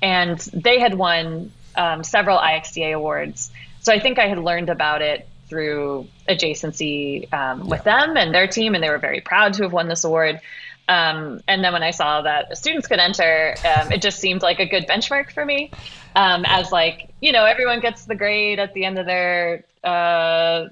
and 0.00 0.38
they 0.54 0.80
had 0.80 0.94
won 0.94 1.52
um, 1.76 2.02
several 2.02 2.38
IXDA 2.38 2.94
awards. 2.94 3.50
So 3.80 3.92
I 3.92 4.00
think 4.00 4.18
I 4.18 4.28
had 4.28 4.38
learned 4.38 4.70
about 4.70 5.02
it 5.02 5.28
through 5.50 6.08
adjacency 6.26 7.30
um, 7.30 7.68
with 7.68 7.82
yeah. 7.84 8.06
them 8.06 8.16
and 8.16 8.34
their 8.34 8.46
team, 8.46 8.74
and 8.74 8.82
they 8.82 8.88
were 8.88 8.96
very 8.96 9.20
proud 9.20 9.52
to 9.54 9.64
have 9.64 9.74
won 9.74 9.88
this 9.88 10.04
award. 10.04 10.40
Um, 10.88 11.40
and 11.46 11.62
then 11.62 11.72
when 11.72 11.82
I 11.82 11.90
saw 11.90 12.22
that 12.22 12.56
students 12.56 12.86
could 12.86 12.98
enter, 12.98 13.54
um, 13.64 13.92
it 13.92 14.00
just 14.00 14.18
seemed 14.18 14.42
like 14.42 14.58
a 14.58 14.66
good 14.66 14.86
benchmark 14.86 15.32
for 15.32 15.44
me. 15.44 15.70
Um, 16.16 16.44
as 16.46 16.72
like 16.72 17.10
you 17.20 17.32
know, 17.32 17.44
everyone 17.44 17.80
gets 17.80 18.06
the 18.06 18.14
grade 18.14 18.58
at 18.58 18.72
the 18.74 18.84
end 18.84 18.98
of 18.98 19.06
their 19.06 19.64
uh, 19.84 20.68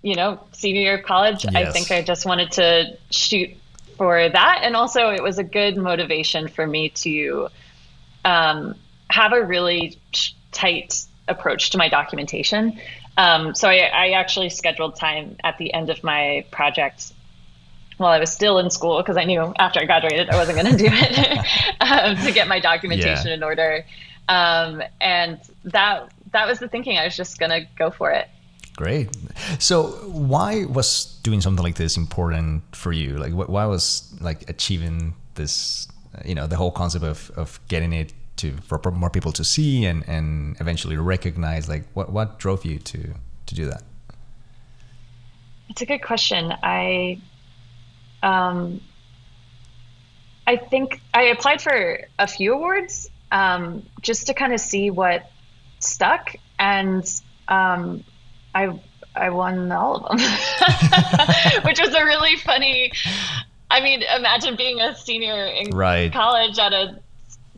you 0.00 0.16
know 0.16 0.40
senior 0.52 0.80
year 0.80 0.98
of 0.98 1.04
college. 1.04 1.44
Yes. 1.44 1.54
I 1.54 1.70
think 1.70 1.90
I 1.90 2.02
just 2.02 2.24
wanted 2.24 2.52
to 2.52 2.96
shoot 3.10 3.50
for 3.96 4.28
that. 4.28 4.60
And 4.62 4.74
also, 4.74 5.10
it 5.10 5.22
was 5.22 5.38
a 5.38 5.44
good 5.44 5.76
motivation 5.76 6.48
for 6.48 6.66
me 6.66 6.88
to 6.88 7.48
um, 8.24 8.74
have 9.10 9.32
a 9.32 9.44
really 9.44 9.98
tight 10.50 11.04
approach 11.28 11.70
to 11.70 11.78
my 11.78 11.88
documentation. 11.88 12.80
Um, 13.16 13.54
so 13.54 13.68
I, 13.68 13.90
I, 13.92 14.10
actually 14.12 14.48
scheduled 14.48 14.96
time 14.96 15.36
at 15.44 15.58
the 15.58 15.72
end 15.74 15.90
of 15.90 16.02
my 16.02 16.46
project 16.50 17.12
while 18.02 18.12
I 18.12 18.18
was 18.18 18.32
still 18.32 18.58
in 18.58 18.70
school 18.70 18.98
because 18.98 19.16
I 19.16 19.24
knew 19.24 19.52
after 19.58 19.80
I 19.80 19.84
graduated 19.84 20.30
I 20.30 20.36
wasn't 20.36 20.58
going 20.60 20.76
to 20.76 20.76
do 20.76 20.88
it 20.90 21.38
um, 21.80 22.16
to 22.24 22.32
get 22.32 22.48
my 22.48 22.60
documentation 22.60 23.28
yeah. 23.28 23.34
in 23.34 23.42
order. 23.42 23.84
Um, 24.28 24.82
and 25.00 25.40
that 25.64 26.12
that 26.32 26.46
was 26.46 26.58
the 26.58 26.68
thinking. 26.68 26.98
I 26.98 27.04
was 27.04 27.16
just 27.16 27.38
going 27.38 27.50
to 27.50 27.66
go 27.76 27.90
for 27.90 28.10
it. 28.10 28.28
Great. 28.76 29.10
So, 29.58 29.88
why 30.08 30.64
was 30.64 31.18
doing 31.22 31.40
something 31.40 31.62
like 31.62 31.74
this 31.74 31.96
important 31.96 32.62
for 32.74 32.90
you? 32.92 33.18
Like, 33.18 33.32
why 33.32 33.66
was 33.66 34.14
like 34.20 34.48
achieving 34.48 35.14
this? 35.34 35.88
You 36.24 36.34
know, 36.34 36.46
the 36.46 36.56
whole 36.56 36.70
concept 36.70 37.04
of 37.04 37.30
of 37.36 37.60
getting 37.68 37.92
it 37.92 38.12
to 38.36 38.52
for 38.62 38.78
more 38.90 39.10
people 39.10 39.32
to 39.32 39.44
see 39.44 39.84
and 39.84 40.08
and 40.08 40.56
eventually 40.60 40.96
recognize. 40.96 41.68
Like, 41.68 41.84
what 41.92 42.12
what 42.12 42.38
drove 42.38 42.64
you 42.64 42.78
to 42.78 43.14
to 43.46 43.54
do 43.54 43.66
that? 43.66 43.82
It's 45.68 45.82
a 45.82 45.86
good 45.86 46.02
question. 46.02 46.52
I 46.62 47.20
um 48.22 48.80
I 50.46 50.56
think 50.56 51.00
I 51.14 51.24
applied 51.24 51.62
for 51.62 52.00
a 52.18 52.26
few 52.26 52.54
awards 52.54 53.08
um, 53.30 53.84
just 54.00 54.26
to 54.26 54.34
kind 54.34 54.52
of 54.52 54.60
see 54.60 54.90
what 54.90 55.30
stuck 55.78 56.34
and 56.58 57.08
um, 57.48 58.04
I 58.54 58.78
I 59.14 59.30
won 59.30 59.70
all 59.72 59.96
of 59.96 60.08
them, 60.08 60.18
which 61.64 61.80
was 61.80 61.94
a 61.94 62.04
really 62.04 62.36
funny. 62.36 62.92
I 63.70 63.80
mean, 63.80 64.02
imagine 64.02 64.56
being 64.56 64.80
a 64.80 64.94
senior 64.94 65.46
in 65.46 65.70
right. 65.70 66.12
college 66.12 66.58
at 66.58 66.72
a, 66.72 66.98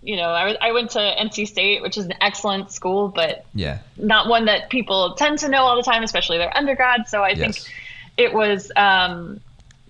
you 0.03 0.17
know, 0.17 0.29
I, 0.29 0.57
I 0.61 0.73
went 0.73 0.91
to 0.93 0.99
NC 0.99 1.49
State, 1.49 1.83
which 1.83 1.97
is 1.97 2.07
an 2.07 2.15
excellent 2.21 2.71
school, 2.71 3.09
but 3.09 3.45
yeah, 3.55 3.79
not 3.97 4.29
one 4.29 4.45
that 4.45 4.71
people 4.71 5.15
tend 5.15 5.39
to 5.41 5.49
know 5.49 5.63
all 5.63 5.77
the 5.77 5.83
time, 5.83 6.03
especially 6.03 6.39
their 6.39 6.57
undergrad. 6.57 7.09
So 7.09 7.23
I 7.23 7.31
yes. 7.31 7.39
think 7.39 7.75
it 8.17 8.35
was 8.35 8.71
um, 8.77 9.41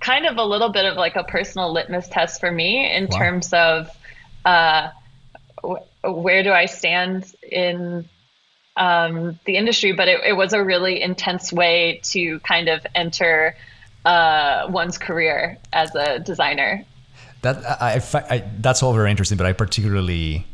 kind 0.05 0.27
of 0.27 0.37
a 0.37 0.45
little 0.45 0.69
bit 0.69 0.85
of 0.85 0.97
like 0.97 1.17
a 1.17 1.25
personal 1.25 1.73
litmus 1.73 2.07
test 2.09 2.39
for 2.39 2.53
me 2.53 2.95
in 2.95 3.09
wow. 3.11 3.19
terms 3.19 3.53
of 3.55 3.91
uh, 4.45 4.91
where 6.05 6.43
do 6.43 6.53
I 6.53 6.67
stand 6.67 7.35
in 7.43 8.07
um, 8.77 9.39
the 9.47 9.57
industry, 9.57 9.93
but 9.93 10.09
it, 10.09 10.21
it, 10.27 10.33
was 10.35 10.53
a 10.53 10.63
really 10.63 11.01
intense 11.01 11.53
way 11.53 12.01
to 12.05 12.39
kind 12.41 12.69
of 12.69 12.85
enter 12.95 13.57
uh, 14.05 14.67
one's 14.69 14.99
career 14.99 15.59
as 15.73 15.95
a 15.95 16.19
designer. 16.19 16.85
That 17.41 17.65
I, 17.65 18.03
I, 18.29 18.45
that's 18.59 18.83
all 18.83 18.93
very 18.93 19.11
interesting, 19.11 19.39
but 19.39 19.47
I 19.47 19.53
particularly 19.53 20.47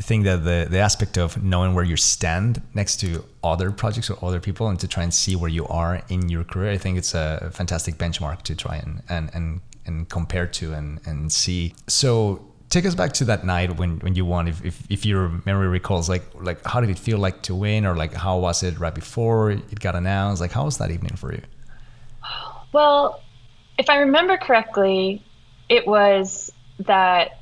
think 0.00 0.24
that 0.24 0.44
the 0.44 0.66
the 0.70 0.78
aspect 0.78 1.18
of 1.18 1.42
knowing 1.42 1.74
where 1.74 1.84
you 1.84 1.96
stand 1.96 2.62
next 2.74 2.96
to 3.00 3.24
other 3.42 3.70
projects 3.70 4.10
or 4.10 4.24
other 4.24 4.40
people 4.40 4.68
and 4.68 4.78
to 4.80 4.88
try 4.88 5.02
and 5.02 5.12
see 5.12 5.36
where 5.36 5.50
you 5.50 5.66
are 5.66 6.02
in 6.08 6.28
your 6.28 6.44
career, 6.44 6.70
I 6.70 6.78
think 6.78 6.98
it's 6.98 7.14
a 7.14 7.50
fantastic 7.52 7.96
benchmark 7.96 8.42
to 8.42 8.54
try 8.54 8.76
and 8.76 9.02
and 9.08 9.30
and, 9.34 9.60
and 9.86 10.08
compare 10.08 10.46
to 10.46 10.72
and 10.72 11.00
and 11.06 11.32
see. 11.32 11.74
So 11.88 12.46
take 12.70 12.86
us 12.86 12.94
back 12.94 13.12
to 13.12 13.24
that 13.26 13.44
night 13.44 13.76
when, 13.76 13.98
when 13.98 14.14
you 14.14 14.24
won. 14.24 14.48
If, 14.48 14.64
if, 14.64 14.82
if 14.88 15.04
your 15.04 15.28
memory 15.44 15.68
recalls, 15.68 16.08
like 16.08 16.24
like 16.34 16.64
how 16.66 16.80
did 16.80 16.90
it 16.90 16.98
feel 16.98 17.18
like 17.18 17.42
to 17.42 17.54
win, 17.54 17.84
or 17.84 17.94
like 17.94 18.14
how 18.14 18.38
was 18.38 18.62
it 18.62 18.78
right 18.78 18.94
before 18.94 19.50
it 19.50 19.78
got 19.80 19.94
announced? 19.94 20.40
Like 20.40 20.52
how 20.52 20.64
was 20.64 20.78
that 20.78 20.90
evening 20.90 21.16
for 21.16 21.32
you? 21.32 21.42
Well, 22.72 23.20
if 23.76 23.90
I 23.90 23.96
remember 23.98 24.38
correctly, 24.38 25.22
it 25.68 25.86
was 25.86 26.50
that, 26.78 27.41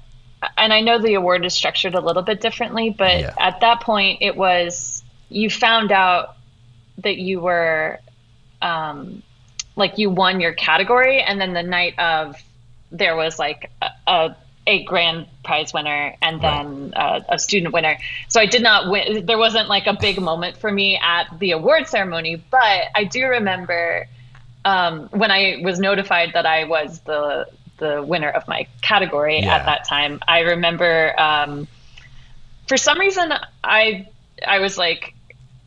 and 0.57 0.72
I 0.72 0.81
know 0.81 0.98
the 0.98 1.14
award 1.14 1.44
is 1.44 1.55
structured 1.55 1.94
a 1.94 2.00
little 2.00 2.22
bit 2.22 2.40
differently, 2.40 2.90
but 2.90 3.20
yeah. 3.20 3.35
at 3.38 3.61
that 3.61 3.81
point, 3.81 4.18
it 4.22 4.37
was 4.37 5.03
you 5.29 5.50
found 5.50 5.92
out 5.92 6.37
that 6.98 7.18
you 7.18 7.40
were, 7.40 7.98
um, 8.62 9.22
like 9.76 9.98
you 9.98 10.11
won 10.11 10.40
your 10.40 10.53
category, 10.53 11.20
and 11.20 11.40
then 11.40 11.53
the 11.53 11.62
night 11.62 11.98
of 11.98 12.37
there 12.90 13.16
was 13.16 13.38
like 13.38 13.70
a, 13.83 13.90
a 14.07 14.37
a 14.66 14.85
grand 14.85 15.26
prize 15.42 15.72
winner 15.72 16.14
and 16.20 16.40
then 16.40 16.90
right. 16.90 17.16
uh, 17.16 17.20
a 17.31 17.38
student 17.38 17.72
winner. 17.72 17.96
So 18.29 18.40
I 18.40 18.46
did 18.46 18.62
not 18.62 18.90
win. 18.90 19.24
There 19.26 19.38
wasn't 19.38 19.68
like 19.68 19.87
a 19.87 19.96
big 19.98 20.20
moment 20.20 20.59
for 20.59 20.70
me 20.70 20.98
at 21.03 21.38
the 21.38 21.53
award 21.53 21.88
ceremony, 21.88 22.37
but 22.37 22.83
I 22.94 23.05
do 23.05 23.24
remember 23.26 24.07
um, 24.64 25.09
when 25.09 25.31
I 25.31 25.61
was 25.62 25.81
notified 25.81 26.33
that 26.35 26.46
I 26.46 26.64
was 26.64 27.00
the 27.00 27.48
the 27.80 28.02
winner 28.02 28.30
of 28.30 28.46
my 28.46 28.66
category 28.82 29.40
yeah. 29.40 29.56
at 29.56 29.66
that 29.66 29.84
time. 29.84 30.20
I 30.28 30.40
remember 30.40 31.18
um, 31.18 31.66
for 32.68 32.76
some 32.76 33.00
reason, 33.00 33.32
I 33.64 34.08
I 34.46 34.60
was 34.60 34.78
like, 34.78 35.14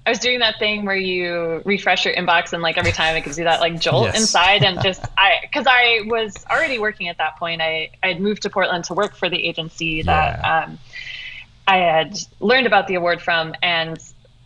I 0.06 0.10
was 0.10 0.20
doing 0.20 0.40
that 0.40 0.60
thing 0.60 0.86
where 0.86 0.96
you 0.96 1.62
refresh 1.66 2.06
your 2.06 2.14
inbox 2.14 2.54
and 2.54 2.64
like 2.64 2.78
every 2.78 2.94
time 2.94 3.16
it 3.18 3.26
gives 3.26 3.38
you 3.38 3.44
that 3.44 3.60
like 3.60 3.80
jolt 3.80 4.06
yes. 4.06 4.20
inside 4.20 4.64
and 4.64 4.82
just 4.84 5.04
I 5.18 5.40
because 5.42 5.66
I 5.68 6.02
was 6.06 6.46
already 6.50 6.80
working 6.80 7.10
at 7.10 7.18
that 7.18 7.38
point. 7.38 7.62
I 7.62 7.90
I 8.02 8.08
had 8.08 8.22
moved 8.22 8.44
to 8.44 8.50
Portland 8.50 8.86
to 8.86 8.94
work 8.94 9.16
for 9.16 9.30
the 9.30 9.46
agency 9.46 10.02
that 10.04 10.40
yeah. 10.40 10.64
um, 10.64 10.80
I 11.68 11.78
had 11.78 12.18
learned 12.40 12.68
about 12.68 12.88
the 12.88 12.96
award 12.96 13.22
from 13.22 13.54
and 13.62 14.00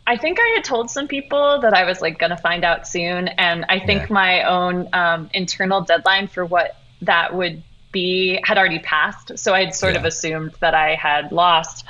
I 0.07 0.15
think 0.15 0.39
I 0.39 0.53
had 0.55 0.63
told 0.63 0.89
some 0.89 1.09
people 1.09 1.59
that 1.59 1.73
I 1.73 1.83
was 1.83 2.01
like 2.01 2.17
going 2.17 2.29
to 2.29 2.37
find 2.37 2.63
out 2.63 2.87
soon. 2.87 3.27
And 3.27 3.65
I 3.67 3.79
think 3.85 4.03
yeah. 4.03 4.13
my 4.13 4.43
own 4.43 4.87
um, 4.93 5.29
internal 5.33 5.81
deadline 5.81 6.27
for 6.27 6.45
what 6.45 6.77
that 7.01 7.33
would 7.33 7.63
be 7.91 8.39
had 8.43 8.57
already 8.57 8.79
passed. 8.79 9.37
So 9.39 9.53
I'd 9.53 9.73
sort 9.73 9.93
yeah. 9.93 9.99
of 9.99 10.05
assumed 10.05 10.53
that 10.59 10.73
I 10.73 10.95
had 10.95 11.31
lost. 11.31 11.85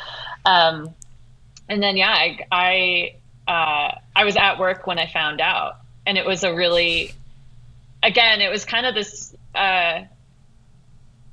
Um, 0.45 0.93
and 1.69 1.81
then, 1.81 1.97
yeah, 1.97 2.11
I, 2.11 2.39
I, 2.51 3.15
uh, 3.47 3.97
I 4.15 4.25
was 4.25 4.35
at 4.35 4.59
work 4.59 4.87
when 4.87 4.99
I 4.99 5.07
found 5.07 5.41
out. 5.41 5.77
And 6.05 6.17
it 6.17 6.25
was 6.25 6.43
a 6.43 6.53
really, 6.53 7.13
again, 8.01 8.41
it 8.41 8.49
was 8.49 8.63
kind 8.63 8.85
of 8.85 8.95
this 8.95 9.35
uh, 9.53 10.03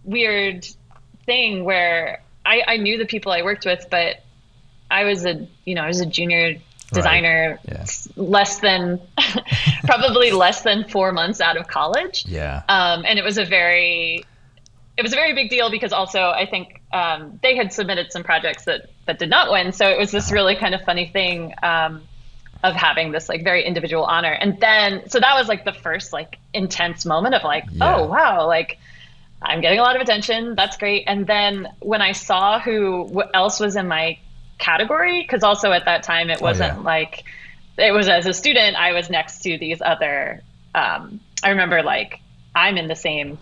weird 0.02 0.66
thing 1.26 1.64
where 1.64 2.22
I, 2.44 2.62
I 2.66 2.76
knew 2.78 2.98
the 2.98 3.06
people 3.06 3.32
I 3.32 3.42
worked 3.42 3.64
with, 3.64 3.86
but 3.90 4.16
I 4.90 5.04
was 5.04 5.24
a, 5.24 5.46
you 5.64 5.74
know, 5.74 5.82
I 5.82 5.86
was 5.88 6.00
a 6.00 6.06
junior 6.06 6.56
designer 6.94 7.58
right. 7.68 7.76
yeah. 7.78 7.84
less 8.16 8.60
than 8.60 9.00
probably 9.84 10.30
less 10.30 10.62
than 10.62 10.88
four 10.88 11.12
months 11.12 11.40
out 11.40 11.56
of 11.56 11.66
college. 11.68 12.24
Yeah. 12.26 12.62
Um, 12.68 13.04
and 13.06 13.18
it 13.18 13.24
was 13.24 13.38
a 13.38 13.44
very 13.44 14.24
it 14.96 15.02
was 15.02 15.12
a 15.12 15.16
very 15.16 15.34
big 15.34 15.50
deal 15.50 15.70
because 15.70 15.92
also 15.92 16.30
I 16.30 16.46
think 16.46 16.80
um, 16.92 17.38
they 17.42 17.56
had 17.56 17.72
submitted 17.72 18.12
some 18.12 18.22
projects 18.22 18.64
that 18.64 18.90
that 19.06 19.18
did 19.18 19.30
not 19.30 19.50
win. 19.50 19.72
So 19.72 19.88
it 19.88 19.98
was 19.98 20.10
this 20.10 20.26
uh-huh. 20.26 20.34
really 20.34 20.56
kind 20.56 20.74
of 20.74 20.82
funny 20.82 21.08
thing 21.08 21.52
um, 21.62 22.02
of 22.62 22.74
having 22.74 23.12
this 23.12 23.28
like 23.28 23.44
very 23.44 23.64
individual 23.64 24.04
honor. 24.04 24.32
And 24.32 24.58
then 24.60 25.08
so 25.08 25.20
that 25.20 25.34
was 25.34 25.48
like 25.48 25.64
the 25.64 25.72
first 25.72 26.12
like 26.12 26.38
intense 26.52 27.04
moment 27.04 27.34
of 27.34 27.42
like, 27.42 27.64
yeah. 27.70 27.96
oh 27.96 28.06
wow, 28.06 28.46
like 28.46 28.78
I'm 29.42 29.60
getting 29.60 29.78
a 29.78 29.82
lot 29.82 29.96
of 29.96 30.02
attention. 30.02 30.54
That's 30.54 30.76
great. 30.76 31.04
And 31.06 31.26
then 31.26 31.68
when 31.80 32.00
I 32.00 32.12
saw 32.12 32.58
who 32.58 33.22
else 33.34 33.60
was 33.60 33.76
in 33.76 33.88
my 33.88 34.18
category 34.58 35.22
because 35.22 35.42
also 35.42 35.72
at 35.72 35.84
that 35.84 36.02
time 36.02 36.30
it 36.30 36.40
wasn't 36.40 36.72
oh, 36.72 36.76
yeah. 36.76 36.82
like 36.82 37.24
it 37.76 37.92
was 37.92 38.08
as 38.08 38.26
a 38.26 38.32
student 38.32 38.76
I 38.76 38.92
was 38.92 39.10
next 39.10 39.42
to 39.42 39.58
these 39.58 39.82
other 39.82 40.42
um, 40.74 41.20
I 41.42 41.50
remember 41.50 41.82
like 41.82 42.20
I'm 42.54 42.76
in 42.76 42.88
the 42.88 42.96
same 42.96 43.38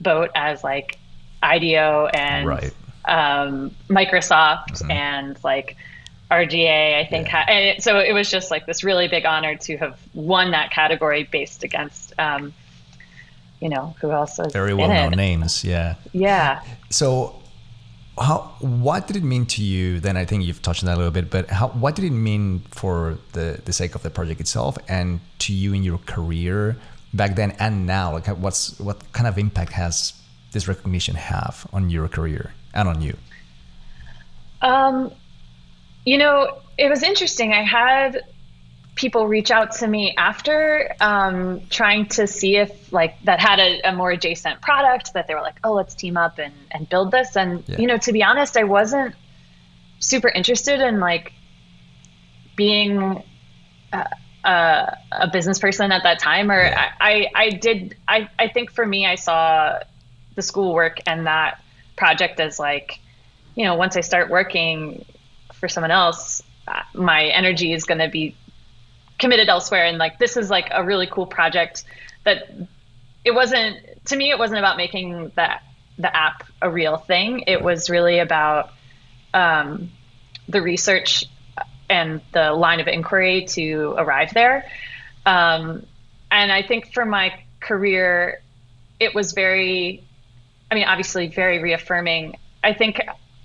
boat 0.00 0.30
as 0.34 0.62
like 0.62 0.98
IDEO 1.42 2.06
and 2.06 2.46
right. 2.46 2.74
um, 3.04 3.74
Microsoft 3.88 4.72
mm-hmm. 4.72 4.90
and 4.90 5.44
like 5.44 5.76
RGA 6.30 7.00
I 7.00 7.06
think 7.06 7.26
yeah. 7.26 7.44
ha- 7.44 7.50
and 7.50 7.64
it, 7.64 7.82
so 7.82 7.98
it 7.98 8.12
was 8.12 8.30
just 8.30 8.50
like 8.50 8.66
this 8.66 8.84
really 8.84 9.08
big 9.08 9.26
honor 9.26 9.56
to 9.56 9.76
have 9.78 9.98
won 10.14 10.52
that 10.52 10.70
category 10.70 11.24
based 11.24 11.64
against 11.64 12.12
um, 12.18 12.54
you 13.60 13.68
know 13.68 13.94
who 14.00 14.10
else 14.10 14.38
was 14.38 14.52
very 14.52 14.74
well 14.74 14.88
known 14.88 15.12
names 15.12 15.64
yeah 15.64 15.94
yeah 16.12 16.62
so 16.90 17.41
how 18.18 18.52
what 18.60 19.06
did 19.06 19.16
it 19.16 19.22
mean 19.22 19.46
to 19.46 19.62
you? 19.62 20.00
Then 20.00 20.16
i 20.16 20.24
think 20.24 20.44
you've 20.44 20.62
touched 20.62 20.82
on 20.82 20.86
that 20.86 20.96
a 20.96 20.98
little 20.98 21.12
bit 21.12 21.30
but 21.30 21.48
how 21.48 21.68
what 21.68 21.94
did 21.94 22.04
it 22.04 22.10
mean 22.10 22.60
for 22.70 23.18
the 23.32 23.60
the 23.64 23.72
sake 23.72 23.94
of 23.94 24.02
the 24.02 24.10
project 24.10 24.40
itself 24.40 24.76
and 24.88 25.20
to 25.38 25.52
you 25.52 25.72
in 25.72 25.82
your 25.82 25.98
career 25.98 26.76
back 27.14 27.36
then 27.36 27.52
and 27.58 27.86
now? 27.86 28.12
Like 28.12 28.26
what's 28.26 28.78
what 28.78 29.12
kind 29.12 29.26
of 29.26 29.38
impact 29.38 29.72
has 29.72 30.14
this 30.52 30.68
recognition 30.68 31.14
have 31.14 31.66
on 31.72 31.90
your 31.90 32.08
career 32.08 32.52
and 32.74 32.88
on 32.88 33.00
you? 33.00 33.16
Um 34.60 35.12
you 36.04 36.18
know 36.18 36.58
it 36.78 36.88
was 36.88 37.02
interesting. 37.02 37.52
I 37.52 37.62
had 37.62 38.22
people 38.94 39.26
reach 39.26 39.50
out 39.50 39.72
to 39.72 39.88
me 39.88 40.14
after 40.16 40.94
um, 41.00 41.60
trying 41.70 42.06
to 42.06 42.26
see 42.26 42.56
if 42.56 42.92
like 42.92 43.20
that 43.24 43.40
had 43.40 43.58
a, 43.58 43.80
a, 43.88 43.92
more 43.92 44.10
adjacent 44.10 44.60
product 44.60 45.14
that 45.14 45.26
they 45.26 45.34
were 45.34 45.40
like 45.40 45.58
oh 45.64 45.72
let's 45.72 45.94
team 45.94 46.16
up 46.16 46.38
and, 46.38 46.52
and 46.70 46.88
build 46.88 47.10
this 47.10 47.36
and 47.36 47.64
yeah. 47.66 47.78
you 47.78 47.86
know 47.86 47.96
to 47.96 48.12
be 48.12 48.22
honest 48.22 48.56
i 48.56 48.64
wasn't 48.64 49.14
super 49.98 50.28
interested 50.28 50.80
in 50.80 51.00
like 51.00 51.32
being 52.54 53.22
a, 53.92 54.06
a, 54.44 54.98
a 55.12 55.30
business 55.32 55.58
person 55.58 55.90
at 55.90 56.02
that 56.02 56.18
time 56.18 56.50
or 56.50 56.60
yeah. 56.60 56.92
I, 57.00 57.10
I, 57.10 57.30
I 57.34 57.50
did 57.50 57.96
I, 58.06 58.28
I 58.38 58.48
think 58.48 58.72
for 58.72 58.84
me 58.84 59.06
i 59.06 59.14
saw 59.14 59.78
the 60.34 60.42
schoolwork 60.42 60.98
and 61.06 61.26
that 61.26 61.62
project 61.96 62.40
as 62.40 62.58
like 62.58 63.00
you 63.54 63.64
know 63.64 63.74
once 63.74 63.96
i 63.96 64.00
start 64.02 64.28
working 64.28 65.06
for 65.54 65.68
someone 65.68 65.90
else 65.90 66.42
uh, 66.68 66.82
my 66.94 67.24
energy 67.24 67.72
is 67.72 67.84
going 67.84 67.98
to 67.98 68.08
be 68.08 68.36
committed 69.22 69.48
elsewhere 69.48 69.86
and 69.86 69.96
like 69.96 70.18
this 70.18 70.36
is 70.36 70.50
like 70.50 70.68
a 70.70 70.84
really 70.84 71.06
cool 71.06 71.26
project 71.26 71.84
that 72.24 72.50
it 73.24 73.30
wasn't 73.30 73.78
to 74.04 74.16
me 74.16 74.30
it 74.30 74.38
wasn't 74.38 74.58
about 74.58 74.76
making 74.76 75.32
that 75.36 75.62
the 75.98 76.14
app 76.14 76.44
a 76.60 76.70
real 76.70 76.96
thing. 76.96 77.44
It 77.46 77.62
was 77.62 77.90
really 77.90 78.18
about 78.18 78.70
um, 79.34 79.90
the 80.48 80.60
research 80.60 81.24
and 81.88 82.20
the 82.32 82.52
line 82.52 82.80
of 82.80 82.88
inquiry 82.88 83.46
to 83.46 83.94
arrive 83.96 84.32
there. 84.34 84.64
Um, 85.24 85.86
and 86.30 86.50
i 86.50 86.62
think 86.62 86.92
for 86.92 87.04
my 87.04 87.32
career 87.60 88.40
it 88.98 89.14
was 89.14 89.32
very 89.32 90.02
i 90.70 90.74
mean 90.74 90.84
obviously 90.84 91.28
very 91.28 91.62
reaffirming. 91.62 92.36
I 92.64 92.72
think 92.72 93.00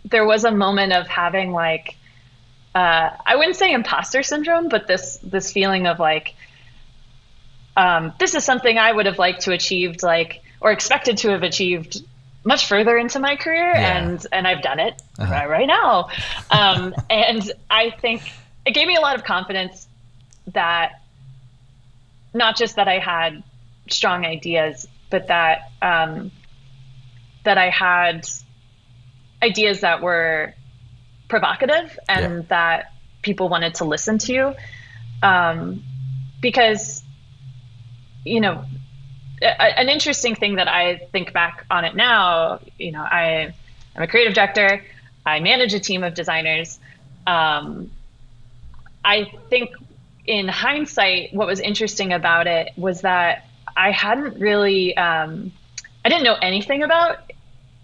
there 0.06 0.26
was 0.26 0.44
a 0.44 0.52
moment 0.52 0.94
of 0.94 1.08
having 1.08 1.52
like 1.52 1.96
uh, 2.78 3.10
I 3.26 3.36
wouldn't 3.38 3.56
say 3.56 3.74
imposter 3.74 4.22
syndrome, 4.22 4.70
but 4.70 4.86
this 4.86 5.18
this 5.24 5.52
feeling 5.52 5.88
of 5.88 5.98
like 5.98 6.36
um, 7.76 8.14
this 8.20 8.36
is 8.36 8.44
something 8.44 8.78
I 8.78 8.92
would 8.92 9.08
have 9.08 9.18
liked 9.18 9.42
to 9.42 9.52
achieved 9.52 10.04
like 10.04 10.44
or 10.62 10.72
expected 10.72 11.18
to 11.20 11.30
have 11.30 11.42
achieved 11.42 12.04
much 12.44 12.68
further 12.68 12.96
into 12.96 13.20
my 13.20 13.36
career 13.36 13.72
yeah. 13.72 13.98
and 13.98 14.28
and 14.32 14.48
I've 14.48 14.62
done 14.62 14.80
it 14.80 15.02
uh-huh. 15.18 15.34
right, 15.34 15.50
right 15.50 15.66
now. 15.66 16.10
Um, 16.52 16.94
and 17.10 17.52
I 17.68 17.90
think 18.00 18.22
it 18.64 18.76
gave 18.76 18.88
me 18.88 18.96
a 18.96 19.02
lot 19.02 19.16
of 19.16 19.24
confidence 19.24 19.88
that 20.54 21.02
not 22.32 22.58
just 22.58 22.76
that 22.76 22.88
I 22.88 23.00
had 23.00 23.42
strong 23.90 24.24
ideas, 24.24 24.88
but 25.10 25.30
that 25.30 25.72
um, 25.82 26.30
that 27.44 27.58
I 27.58 27.72
had 27.72 28.30
ideas 29.42 29.82
that 29.82 30.04
were 30.04 30.54
provocative 31.28 31.98
and 32.08 32.34
yeah. 32.34 32.42
that 32.50 32.94
people 33.22 33.50
wanted 33.50 33.76
to 33.76 33.86
listen 33.86 34.18
to 34.18 34.56
um, 35.22 35.84
because 36.42 37.04
you 38.24 38.40
know 38.40 38.64
a, 39.42 39.80
an 39.80 39.90
interesting 39.90 40.36
thing 40.36 40.56
that 40.56 40.68
i 40.68 40.98
think 41.12 41.34
back 41.34 41.66
on 41.70 41.86
it 41.86 41.96
now 41.96 42.60
you 42.78 42.92
know 42.92 43.02
i 43.02 43.54
i'm 43.96 44.04
a 44.04 44.08
creative 44.08 44.34
director. 44.34 44.84
I 45.26 45.42
manage 45.42 45.74
a 45.74 45.80
team 45.80 46.04
of 46.04 46.14
designers. 46.14 46.80
Um, 47.26 47.92
i 49.04 49.32
think 49.50 49.72
in 50.26 50.48
hindsight 50.48 51.34
what 51.34 51.48
was 51.48 51.60
interesting 51.60 52.14
about 52.14 52.48
it 52.48 52.72
was 52.78 53.02
that 53.02 53.46
i 53.76 53.92
hadn't 53.92 54.40
really 54.40 54.96
um, 54.98 55.52
i 56.06 56.10
didn't 56.10 56.24
know 56.24 56.38
anything 56.42 56.84
about 56.84 57.32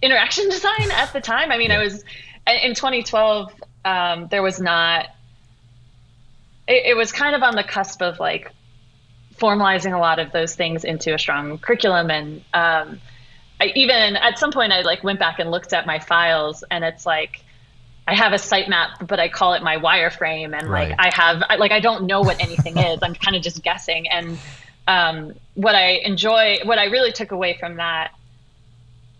interaction 0.01 0.49
design 0.57 0.91
at 0.91 1.11
the 1.13 1.21
time. 1.21 1.51
I 1.51 1.57
mean 1.57 1.71
i 1.71 1.79
was 1.79 2.03
in 2.47 2.75
2012, 2.75 3.53
um, 3.85 4.27
there 4.29 4.43
was 4.43 4.59
not. 4.59 5.07
It, 6.67 6.87
it 6.87 6.97
was 6.97 7.11
kind 7.11 7.35
of 7.35 7.43
on 7.43 7.55
the 7.55 7.63
cusp 7.63 8.01
of 8.01 8.19
like 8.19 8.51
formalizing 9.37 9.93
a 9.93 9.99
lot 9.99 10.19
of 10.19 10.31
those 10.31 10.55
things 10.55 10.83
into 10.83 11.13
a 11.13 11.19
strong 11.19 11.57
curriculum, 11.57 12.09
and 12.09 12.37
um, 12.53 12.99
I 13.59 13.71
even 13.75 14.15
at 14.15 14.39
some 14.39 14.51
point 14.51 14.71
I 14.71 14.81
like 14.81 15.03
went 15.03 15.19
back 15.19 15.39
and 15.39 15.51
looked 15.51 15.73
at 15.73 15.85
my 15.85 15.99
files, 15.99 16.63
and 16.69 16.83
it's 16.83 17.05
like. 17.05 17.41
I 18.05 18.15
have 18.15 18.33
a 18.33 18.35
sitemap, 18.35 19.07
but 19.07 19.21
I 19.21 19.29
call 19.29 19.53
it 19.53 19.63
my 19.63 19.77
wireframe, 19.77 20.53
and 20.59 20.69
right. 20.69 20.89
like 20.89 20.99
I 20.99 21.09
have, 21.15 21.41
I, 21.47 21.55
like 21.55 21.71
I 21.71 21.79
don't 21.79 22.03
know 22.03 22.19
what 22.19 22.41
anything 22.41 22.77
is. 22.77 22.99
I'm 23.01 23.15
kind 23.15 23.37
of 23.37 23.41
just 23.41 23.63
guessing. 23.63 24.09
And 24.09 24.37
um, 24.89 25.33
what 25.53 25.73
I 25.73 26.01
enjoy, 26.03 26.57
what 26.65 26.79
I 26.79 26.87
really 26.87 27.13
took 27.13 27.31
away 27.31 27.55
from 27.57 27.77
that 27.77 28.11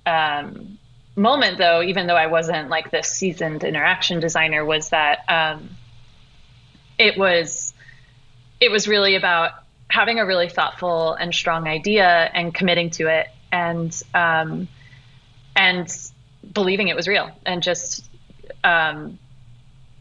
um, 0.05 0.72
moment 1.15 1.57
though 1.57 1.81
even 1.83 2.07
though 2.07 2.15
i 2.15 2.25
wasn't 2.27 2.69
like 2.69 2.89
this 2.89 3.07
seasoned 3.07 3.63
interaction 3.63 4.19
designer 4.19 4.65
was 4.65 4.89
that 4.89 5.19
um, 5.29 5.69
it 6.97 7.17
was 7.17 7.73
it 8.59 8.71
was 8.71 8.87
really 8.87 9.15
about 9.15 9.51
having 9.89 10.19
a 10.19 10.25
really 10.25 10.49
thoughtful 10.49 11.13
and 11.13 11.33
strong 11.33 11.67
idea 11.67 12.07
and 12.33 12.53
committing 12.53 12.89
to 12.89 13.07
it 13.07 13.27
and 13.51 14.01
um, 14.15 14.67
and 15.55 16.11
believing 16.51 16.87
it 16.87 16.95
was 16.95 17.07
real 17.07 17.29
and 17.45 17.61
just 17.61 18.03
um, 18.63 19.19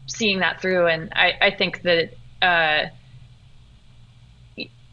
seeing 0.07 0.39
that 0.39 0.61
through. 0.61 0.87
And 0.87 1.11
i, 1.15 1.33
I 1.41 1.51
think 1.51 1.83
that 1.83 2.13
uh, 2.41 2.87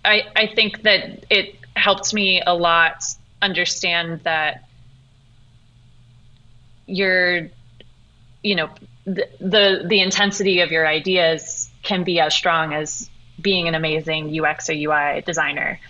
I, 0.04 0.22
I 0.36 0.50
think 0.54 0.82
that 0.82 1.24
it 1.30 1.56
helped 1.76 2.12
me 2.12 2.42
a 2.46 2.54
lot 2.54 3.02
understand 3.42 4.20
that 4.24 4.64
you're 6.90 7.48
you 8.42 8.54
know 8.54 8.70
the, 9.04 9.28
the 9.40 9.84
the 9.86 10.00
intensity 10.00 10.60
of 10.60 10.70
your 10.70 10.86
ideas 10.86 11.70
can 11.82 12.04
be 12.04 12.20
as 12.20 12.34
strong 12.34 12.74
as 12.74 13.10
being 13.40 13.68
an 13.68 13.74
amazing 13.74 14.38
UX 14.38 14.68
or 14.68 14.74
UI 14.74 15.22
designer. 15.24 15.80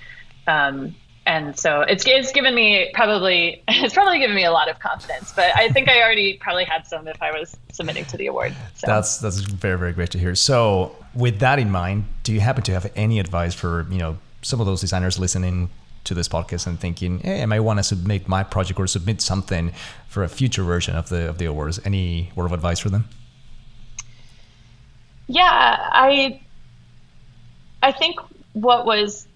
Um, 0.47 0.95
and 1.27 1.59
so 1.59 1.83
it's 1.83 2.05
it's 2.07 2.33
given 2.33 2.55
me 2.55 2.91
probably 2.95 3.63
it's 3.69 3.95
probably 3.95 4.19
given 4.19 4.35
me 4.35 4.45
a 4.45 4.53
lot 4.53 4.69
of 4.69 4.79
confidence. 4.79 5.33
But 5.33 5.55
I 5.57 5.69
think 5.69 5.89
I 5.89 6.03
already 6.03 6.39
probably 6.39 6.65
had 6.65 6.87
some 6.87 7.07
if 7.09 7.21
I 7.23 7.31
was 7.31 7.57
submitting 7.73 8.05
to 8.07 8.17
the 8.17 8.27
award. 8.27 8.55
So. 8.77 8.87
That's 8.87 9.19
that's 9.19 9.39
very 9.39 9.79
very 9.79 9.93
great 9.93 10.11
to 10.11 10.19
hear. 10.19 10.35
So 10.35 10.97
with 11.15 11.39
that 11.41 11.59
in 11.59 11.71
mind, 11.71 12.05
do 12.23 12.33
you 12.33 12.41
happen 12.41 12.63
to 12.65 12.73
have 12.73 12.91
any 12.97 13.19
advice 13.21 13.55
for 13.55 13.87
you 13.91 13.99
know 13.99 14.19
some 14.43 14.61
of 14.61 14.67
those 14.67 14.81
designers 14.81 15.19
listening 15.19 15.69
to 16.05 16.15
this 16.15 16.29
podcast 16.29 16.67
and 16.67 16.81
thinking, 16.81 17.21
hey, 17.21 17.43
I 17.43 17.47
might 17.47 17.61
want 17.61 17.79
to 17.79 17.83
submit 17.83 18.29
my 18.29 18.43
project 18.43 18.79
or 18.81 18.87
submit 18.87 19.21
something 19.21 19.73
for 20.09 20.23
a 20.23 20.29
future 20.29 20.63
version 20.63 20.97
of 20.97 21.09
the 21.09 21.29
of 21.29 21.39
the 21.39 21.45
awards? 21.45 21.81
Any 21.85 22.33
word 22.35 22.47
of 22.47 22.53
advice 22.53 22.79
for 22.79 22.91
them? 22.91 23.09
Yeah, 25.27 25.45
I 25.47 26.41
I 27.83 27.93
think 27.93 28.19
what 28.53 28.87
was 28.87 29.27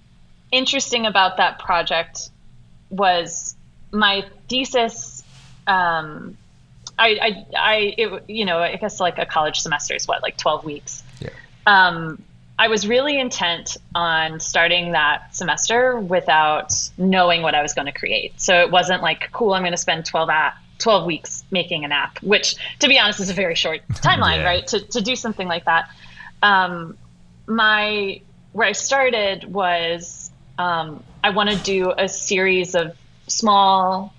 interesting 0.50 1.06
about 1.06 1.36
that 1.36 1.58
project 1.58 2.30
was 2.90 3.56
my 3.92 4.24
thesis. 4.48 5.22
Um, 5.66 6.36
I, 6.98 7.08
I, 7.08 7.46
I, 7.56 7.94
it, 7.98 8.24
you 8.28 8.44
know, 8.44 8.58
I 8.58 8.76
guess 8.76 9.00
like 9.00 9.18
a 9.18 9.26
college 9.26 9.60
semester 9.60 9.94
is 9.94 10.06
what, 10.06 10.22
like 10.22 10.36
12 10.36 10.64
weeks. 10.64 11.02
Yeah. 11.20 11.30
Um, 11.66 12.22
I 12.58 12.68
was 12.68 12.86
really 12.86 13.18
intent 13.18 13.76
on 13.94 14.38
starting 14.38 14.92
that 14.92 15.34
semester 15.34 15.98
without 15.98 16.72
knowing 16.96 17.42
what 17.42 17.54
I 17.54 17.62
was 17.62 17.74
going 17.74 17.86
to 17.86 17.92
create. 17.92 18.40
So 18.40 18.60
it 18.60 18.70
wasn't 18.70 19.02
like, 19.02 19.30
cool, 19.32 19.54
I'm 19.54 19.62
going 19.62 19.72
to 19.72 19.76
spend 19.76 20.06
12 20.06 20.30
at 20.30 20.56
12 20.78 21.06
weeks 21.06 21.44
making 21.50 21.84
an 21.84 21.90
app, 21.90 22.22
which 22.22 22.56
to 22.78 22.88
be 22.88 22.98
honest 22.98 23.20
is 23.20 23.30
a 23.30 23.34
very 23.34 23.56
short 23.56 23.80
timeline, 23.94 24.38
yeah. 24.38 24.44
right? 24.44 24.66
To, 24.68 24.80
to 24.80 25.00
do 25.00 25.16
something 25.16 25.48
like 25.48 25.64
that. 25.64 25.90
Um, 26.42 26.96
my, 27.46 28.20
where 28.52 28.68
I 28.68 28.72
started 28.72 29.52
was 29.52 30.30
um, 30.58 31.02
I 31.22 31.30
want 31.30 31.50
to 31.50 31.56
do 31.56 31.92
a 31.96 32.08
series 32.08 32.74
of 32.74 32.96
small 33.26 34.14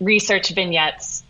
research 0.00 0.50
vignettes 0.50 1.22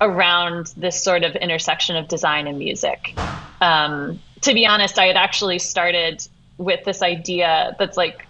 around 0.00 0.72
this 0.76 1.02
sort 1.02 1.22
of 1.22 1.36
intersection 1.36 1.96
of 1.96 2.08
design 2.08 2.46
and 2.46 2.58
music. 2.58 3.14
Um, 3.60 4.20
to 4.42 4.54
be 4.54 4.66
honest, 4.66 4.98
I 4.98 5.06
had 5.06 5.16
actually 5.16 5.58
started 5.58 6.26
with 6.58 6.84
this 6.84 7.02
idea 7.02 7.74
that's 7.78 7.96
like, 7.96 8.26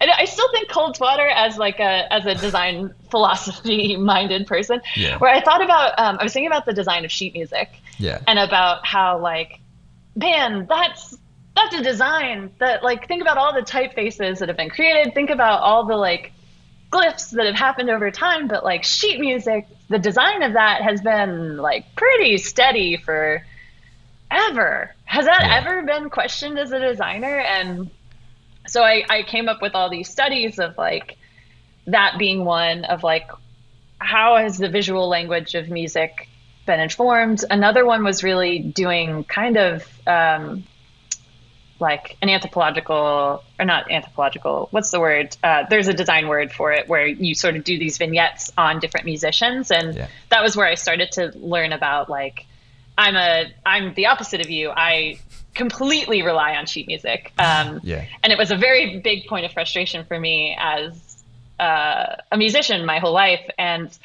I 0.00 0.24
still 0.24 0.50
think 0.50 0.68
cold 0.68 0.98
water 1.00 1.28
as 1.28 1.58
like 1.58 1.78
a 1.78 2.12
as 2.12 2.26
a 2.26 2.34
design 2.34 2.92
philosophy 3.10 3.96
minded 3.96 4.46
person. 4.46 4.80
Yeah. 4.96 5.18
Where 5.18 5.32
I 5.32 5.40
thought 5.40 5.62
about, 5.62 5.96
um, 5.98 6.18
I 6.18 6.24
was 6.24 6.32
thinking 6.32 6.48
about 6.48 6.66
the 6.66 6.72
design 6.72 7.04
of 7.04 7.12
sheet 7.12 7.34
music. 7.34 7.70
Yeah. 7.98 8.18
And 8.26 8.38
about 8.38 8.84
how 8.84 9.18
like, 9.18 9.60
man, 10.16 10.66
that's 10.68 11.16
that's 11.54 11.74
a 11.74 11.82
design 11.82 12.50
that 12.58 12.82
like 12.82 13.06
think 13.06 13.22
about 13.22 13.36
all 13.36 13.54
the 13.54 13.62
typefaces 13.62 14.38
that 14.38 14.48
have 14.48 14.56
been 14.56 14.70
created. 14.70 15.14
Think 15.14 15.30
about 15.30 15.60
all 15.60 15.84
the 15.84 15.96
like 15.96 16.32
glyphs 16.90 17.30
that 17.30 17.46
have 17.46 17.54
happened 17.54 17.90
over 17.90 18.10
time. 18.10 18.48
But 18.48 18.64
like 18.64 18.84
sheet 18.84 19.20
music, 19.20 19.66
the 19.88 19.98
design 19.98 20.42
of 20.42 20.54
that 20.54 20.82
has 20.82 21.00
been 21.00 21.58
like 21.58 21.94
pretty 21.94 22.38
steady 22.38 22.96
for 22.96 23.44
ever. 24.32 24.94
Has 25.04 25.26
that 25.26 25.42
yeah. 25.42 25.56
ever 25.56 25.82
been 25.82 26.10
questioned 26.10 26.58
as 26.58 26.72
a 26.72 26.78
designer? 26.78 27.38
And 27.38 27.90
so 28.66 28.82
I, 28.82 29.04
I 29.08 29.22
came 29.22 29.48
up 29.48 29.60
with 29.62 29.74
all 29.74 29.90
these 29.90 30.08
studies 30.08 30.58
of 30.58 30.76
like 30.78 31.16
that 31.86 32.16
being 32.18 32.44
one 32.44 32.84
of 32.84 33.02
like 33.02 33.28
how 33.98 34.36
has 34.36 34.58
the 34.58 34.68
visual 34.68 35.08
language 35.08 35.54
of 35.54 35.68
music 35.68 36.28
been 36.66 36.80
informed? 36.80 37.44
Another 37.50 37.84
one 37.84 38.04
was 38.04 38.22
really 38.22 38.58
doing 38.58 39.24
kind 39.24 39.56
of 39.56 39.86
um, 40.06 40.64
like 41.82 42.16
an 42.22 42.28
anthropological 42.28 43.42
or 43.58 43.64
not 43.64 43.90
anthropological 43.90 44.68
what's 44.70 44.90
the 44.90 45.00
word 45.00 45.36
uh, 45.42 45.64
there's 45.68 45.88
a 45.88 45.92
design 45.92 46.28
word 46.28 46.52
for 46.52 46.72
it 46.72 46.88
where 46.88 47.06
you 47.06 47.34
sort 47.34 47.56
of 47.56 47.64
do 47.64 47.78
these 47.78 47.98
vignettes 47.98 48.50
on 48.56 48.78
different 48.78 49.04
musicians 49.04 49.70
and 49.70 49.96
yeah. 49.96 50.06
that 50.30 50.42
was 50.42 50.56
where 50.56 50.66
i 50.66 50.74
started 50.74 51.10
to 51.10 51.32
learn 51.34 51.72
about 51.72 52.08
like 52.08 52.46
i'm 53.02 53.16
a 53.16 53.52
i'm 53.66 53.94
the 53.94 54.06
opposite 54.06 54.40
of 54.40 54.50
you 54.50 54.70
i 54.70 55.18
completely 55.54 56.22
rely 56.22 56.54
on 56.54 56.64
sheet 56.64 56.86
music 56.86 57.32
um, 57.38 57.78
yeah. 57.82 58.06
and 58.22 58.32
it 58.32 58.38
was 58.38 58.50
a 58.50 58.56
very 58.56 59.00
big 59.00 59.26
point 59.26 59.44
of 59.44 59.52
frustration 59.52 60.04
for 60.06 60.18
me 60.18 60.56
as 60.58 61.22
uh, 61.60 62.16
a 62.32 62.38
musician 62.38 62.86
my 62.86 62.98
whole 62.98 63.12
life 63.12 63.44
and 63.58 63.98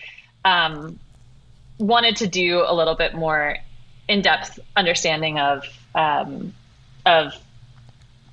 um, 0.44 1.00
wanted 1.80 2.18
to 2.18 2.28
do 2.28 2.64
a 2.68 2.74
little 2.76 2.96
bit 2.96 3.16
more 3.16 3.58
in-depth 4.10 4.60
understanding 4.76 5.40
of 5.40 5.64
um, 5.96 6.54
of 7.06 7.34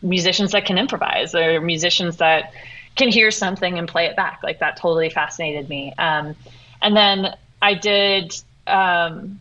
musicians 0.03 0.53
that 0.53 0.67
can 0.67 0.79
improvise 0.79 1.35
or 1.35 1.61
musicians 1.61 2.19
that 2.19 2.53
can 2.97 3.09
hear 3.09 3.31
something 3.31 3.79
and 3.79 3.89
play 3.89 4.07
it 4.07 4.17
back. 4.17 4.41
Like 4.43 4.61
that 4.61 4.77
totally 4.77 5.11
fascinated 5.11 5.69
me. 5.69 5.93
Um, 5.99 6.37
and 6.83 6.97
then 6.97 7.35
I 7.61 7.75
did, 7.75 8.35
um, 8.67 9.41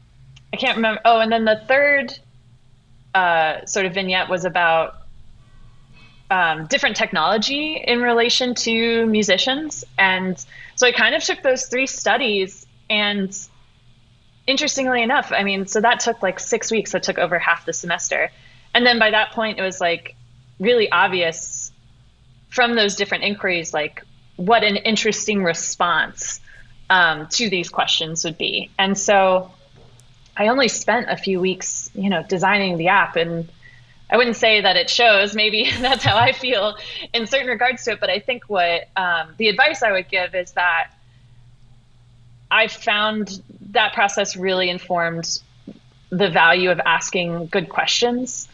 I 0.53 0.55
can't 0.55 0.77
remember. 0.77 1.01
Oh, 1.03 1.19
and 1.19 1.31
then 1.31 1.45
the 1.45 1.61
third 1.67 2.17
uh, 3.13 3.65
sort 3.65 3.85
of 3.85 3.93
vignette 3.93 4.29
was 4.29 4.45
about 4.45 4.95
um, 6.29 6.67
different 6.67 6.95
technology 6.95 7.83
in 7.85 8.01
relation 8.01 8.55
to 8.55 9.05
musicians. 9.07 9.83
And 9.97 10.43
so 10.75 10.87
I 10.87 10.91
kind 10.91 11.15
of 11.15 11.23
took 11.23 11.41
those 11.41 11.65
three 11.65 11.87
studies 11.87 12.65
and 12.89 13.35
interestingly 14.45 15.01
enough, 15.01 15.31
I 15.31 15.43
mean, 15.43 15.65
so 15.65 15.81
that 15.81 15.99
took 15.99 16.21
like 16.21 16.39
six 16.39 16.69
weeks. 16.69 16.91
That 16.91 17.03
took 17.03 17.17
over 17.17 17.39
half 17.39 17.65
the 17.65 17.73
semester. 17.73 18.29
And 18.75 18.85
then 18.85 18.99
by 18.99 19.11
that 19.11 19.31
point, 19.31 19.57
it 19.57 19.61
was 19.63 19.81
like, 19.81 20.15
really 20.59 20.91
obvious 20.91 21.71
from 22.49 22.75
those 22.75 22.95
different 22.95 23.23
inquiries, 23.23 23.73
like 23.73 24.03
what 24.35 24.63
an 24.63 24.77
interesting 24.77 25.43
response 25.43 26.39
um, 26.89 27.27
to 27.27 27.49
these 27.49 27.69
questions 27.69 28.23
would 28.23 28.37
be. 28.37 28.69
And 28.77 28.97
so 28.97 29.51
I 30.35 30.47
only 30.47 30.67
spent 30.67 31.09
a 31.09 31.17
few 31.17 31.39
weeks, 31.39 31.91
you 31.93 32.09
know, 32.09 32.23
designing 32.23 32.77
the 32.77 32.87
app 32.87 33.15
and 33.15 33.49
I 34.09 34.17
wouldn't 34.17 34.35
say 34.35 34.61
that 34.61 34.75
it 34.75 34.89
shows. 34.89 35.35
Maybe 35.43 35.69
that's 35.79 36.03
how 36.03 36.17
I 36.17 36.31
feel 36.31 36.75
in 37.13 37.27
certain 37.27 37.47
regards 37.47 37.83
to 37.85 37.91
it. 37.91 37.99
But 37.99 38.09
I 38.09 38.19
think 38.19 38.43
what 38.47 38.87
um, 38.95 39.33
the 39.37 39.49
advice 39.49 39.83
I 39.83 39.91
would 39.91 40.07
give 40.09 40.35
is 40.35 40.51
that 40.53 40.91
I 42.49 42.67
found 42.67 43.41
that 43.71 43.93
process 43.93 44.35
really 44.37 44.69
informed 44.69 45.41
the 46.11 46.29
value 46.29 46.69
of 46.69 46.79
asking 46.85 47.47
good 47.47 47.69
questions. 47.69 48.47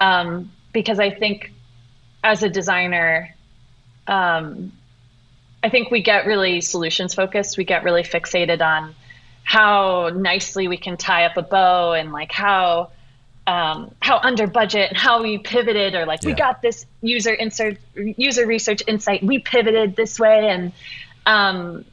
Um, 0.00 0.52
because 0.74 1.00
I 1.00 1.10
think 1.10 1.52
as 2.22 2.42
a 2.42 2.50
designer, 2.50 3.34
um, 4.06 4.72
I 5.62 5.70
think 5.70 5.90
we 5.90 6.02
get 6.02 6.26
really 6.26 6.60
solutions 6.60 7.14
focused. 7.14 7.56
We 7.56 7.64
get 7.64 7.82
really 7.82 8.02
fixated 8.02 8.60
on 8.60 8.94
how 9.46 10.10
nicely 10.12 10.66
we 10.66 10.76
can 10.76 10.96
tie 10.96 11.24
up 11.24 11.36
a 11.36 11.42
bow 11.42 11.92
and 11.92 12.12
like 12.12 12.32
how 12.32 12.90
um, 13.46 13.94
how 14.02 14.18
under 14.18 14.48
budget 14.48 14.88
and 14.88 14.98
how 14.98 15.22
we 15.22 15.38
pivoted 15.38 15.94
or 15.94 16.04
like 16.04 16.24
yeah. 16.24 16.30
we 16.30 16.34
got 16.34 16.60
this 16.62 16.84
user 17.00 17.32
insert 17.32 17.78
user 17.94 18.44
research 18.44 18.82
insight 18.88 19.22
we 19.22 19.38
pivoted 19.38 19.94
this 19.94 20.18
way 20.18 20.48
and 20.48 20.72
um, 21.26 21.84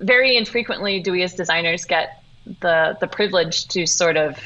very 0.00 0.36
infrequently 0.36 0.98
do 0.98 1.12
we 1.12 1.22
as 1.22 1.34
designers 1.34 1.84
get 1.84 2.20
the 2.60 2.98
the 3.00 3.06
privilege 3.06 3.68
to 3.68 3.86
sort 3.86 4.16
of 4.16 4.36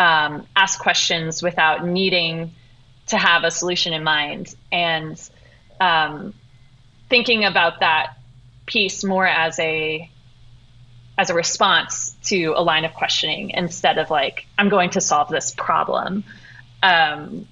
um, 0.00 0.44
ask 0.56 0.80
questions 0.80 1.44
without 1.44 1.86
needing 1.86 2.50
to 3.06 3.16
have 3.16 3.44
a 3.44 3.52
solution 3.52 3.92
in 3.92 4.02
mind 4.02 4.52
and 4.72 5.30
um, 5.80 6.34
thinking 7.08 7.44
about 7.44 7.78
that 7.78 8.16
piece 8.66 9.04
more 9.04 9.26
as 9.26 9.60
a 9.60 10.10
as 11.22 11.30
a 11.30 11.34
response 11.34 12.16
to 12.24 12.52
a 12.56 12.62
line 12.62 12.84
of 12.84 12.92
questioning 12.94 13.50
instead 13.50 13.96
of 13.98 14.10
like 14.10 14.46
i'm 14.58 14.68
going 14.68 14.90
to 14.90 15.00
solve 15.00 15.28
this 15.28 15.54
problem 15.56 16.24
um, 16.82 17.46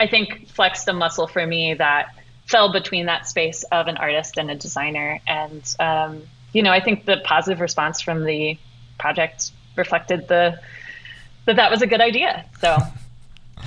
i 0.00 0.06
think 0.06 0.48
flexed 0.48 0.88
a 0.88 0.92
muscle 0.92 1.28
for 1.28 1.46
me 1.46 1.74
that 1.74 2.08
fell 2.46 2.72
between 2.72 3.06
that 3.06 3.28
space 3.28 3.62
of 3.70 3.86
an 3.86 3.96
artist 3.96 4.36
and 4.36 4.50
a 4.50 4.54
designer 4.54 5.20
and 5.26 5.74
um, 5.78 6.20
you 6.52 6.62
know 6.62 6.72
i 6.72 6.80
think 6.80 7.04
the 7.04 7.18
positive 7.24 7.60
response 7.60 8.00
from 8.00 8.24
the 8.24 8.58
project 8.98 9.52
reflected 9.76 10.26
the 10.26 10.58
that 11.44 11.56
that 11.56 11.70
was 11.70 11.80
a 11.80 11.86
good 11.86 12.00
idea 12.00 12.44
so 12.60 12.76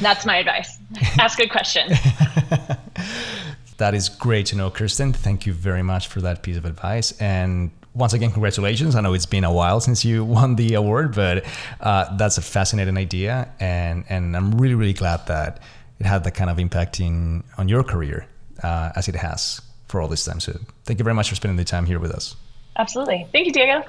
that's 0.02 0.26
my 0.26 0.38
advice. 0.38 0.80
Ask 1.20 1.38
good 1.38 1.52
questions. 1.52 1.92
that 3.78 3.94
is 3.94 4.10
great 4.10 4.46
to 4.48 4.56
know, 4.56 4.70
Kirsten. 4.70 5.14
Thank 5.14 5.46
you 5.46 5.54
very 5.54 5.84
much 5.84 6.08
for 6.08 6.22
that 6.22 6.42
piece 6.42 6.58
of 6.58 6.66
advice. 6.66 7.12
And 7.20 7.72
once 8.00 8.14
again, 8.14 8.32
congratulations. 8.32 8.96
I 8.96 9.02
know 9.02 9.14
it's 9.14 9.26
been 9.26 9.44
a 9.44 9.54
while 9.54 9.80
since 9.82 10.04
you 10.04 10.24
won 10.38 10.56
the 10.56 10.74
award, 10.74 11.14
but 11.14 11.46
uh, 11.82 12.16
that's 12.18 12.38
a 12.38 12.42
fascinating 12.42 12.98
idea. 12.98 13.52
And, 13.60 14.06
and 14.10 14.36
I'm 14.36 14.58
really, 14.58 14.76
really 14.76 14.94
glad 14.94 15.28
that 15.28 15.62
it 16.00 16.06
had 16.06 16.24
that 16.24 16.32
kind 16.32 16.50
of 16.50 16.58
impact 16.58 17.00
in, 17.00 17.44
on 17.58 17.68
your 17.68 17.84
career 17.84 18.26
uh, 18.64 18.92
as 18.96 19.08
it 19.08 19.16
has 19.16 19.62
for 19.88 20.02
all 20.02 20.08
this 20.08 20.24
time. 20.24 20.40
So 20.40 20.58
thank 20.86 21.00
you 21.00 21.04
very 21.04 21.14
much 21.16 21.30
for 21.30 21.36
spending 21.36 21.58
the 21.58 21.66
time 21.66 21.86
here 21.86 22.00
with 22.00 22.12
us. 22.12 22.36
Absolutely. 22.78 23.28
Thank 23.32 23.48
you, 23.48 23.52
Diego. 23.52 23.84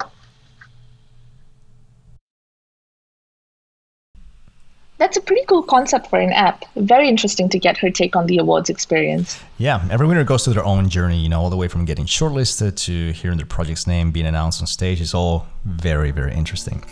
That's 5.00 5.16
a 5.16 5.20
pretty 5.20 5.42
cool 5.46 5.62
concept 5.62 6.08
for 6.08 6.20
an 6.20 6.30
app. 6.30 6.66
Very 6.76 7.08
interesting 7.08 7.48
to 7.48 7.58
get 7.58 7.78
her 7.78 7.90
take 7.90 8.14
on 8.14 8.26
the 8.26 8.36
awards 8.36 8.68
experience. 8.68 9.40
Yeah, 9.56 9.82
every 9.90 10.06
winner 10.06 10.24
goes 10.24 10.44
through 10.44 10.52
their 10.52 10.64
own 10.64 10.90
journey, 10.90 11.18
you 11.18 11.30
know, 11.30 11.40
all 11.40 11.48
the 11.48 11.56
way 11.56 11.68
from 11.68 11.86
getting 11.86 12.04
shortlisted 12.04 12.76
to 12.84 13.12
hearing 13.12 13.38
their 13.38 13.46
project's 13.46 13.86
name 13.86 14.12
being 14.12 14.26
announced 14.26 14.60
on 14.60 14.66
stage. 14.66 15.00
It's 15.00 15.14
all 15.14 15.46
very, 15.64 16.10
very 16.10 16.34
interesting. 16.34 16.84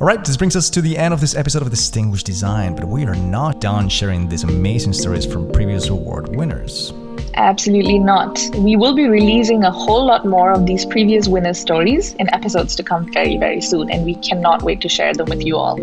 All 0.00 0.06
right, 0.06 0.24
this 0.24 0.38
brings 0.38 0.56
us 0.56 0.70
to 0.70 0.80
the 0.80 0.96
end 0.96 1.12
of 1.12 1.20
this 1.20 1.34
episode 1.34 1.60
of 1.60 1.68
Distinguished 1.68 2.24
Design, 2.24 2.74
but 2.74 2.88
we 2.88 3.04
are 3.04 3.14
not 3.14 3.60
done 3.60 3.90
sharing 3.90 4.28
these 4.28 4.44
amazing 4.44 4.94
stories 4.94 5.26
from 5.26 5.52
previous 5.52 5.88
award 5.88 6.34
winners. 6.34 6.92
Absolutely 7.36 7.98
not. 7.98 8.40
We 8.56 8.76
will 8.76 8.94
be 8.94 9.06
releasing 9.06 9.64
a 9.64 9.70
whole 9.70 10.06
lot 10.06 10.24
more 10.24 10.52
of 10.52 10.64
these 10.64 10.86
previous 10.86 11.28
winners' 11.28 11.58
stories 11.58 12.14
in 12.14 12.32
episodes 12.32 12.74
to 12.76 12.82
come 12.82 13.12
very, 13.12 13.36
very 13.36 13.60
soon, 13.60 13.90
and 13.90 14.04
we 14.04 14.14
cannot 14.16 14.62
wait 14.62 14.80
to 14.80 14.88
share 14.88 15.12
them 15.12 15.28
with 15.28 15.44
you 15.44 15.56
all. 15.56 15.78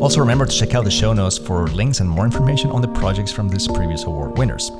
Also, 0.00 0.20
remember 0.20 0.46
to 0.46 0.52
check 0.52 0.74
out 0.74 0.84
the 0.84 0.90
show 0.90 1.12
notes 1.12 1.38
for 1.38 1.68
links 1.68 2.00
and 2.00 2.10
more 2.10 2.24
information 2.24 2.70
on 2.70 2.82
the 2.82 2.88
projects 2.88 3.30
from 3.30 3.48
these 3.48 3.68
previous 3.68 4.04
award 4.04 4.36
winners. 4.36 4.70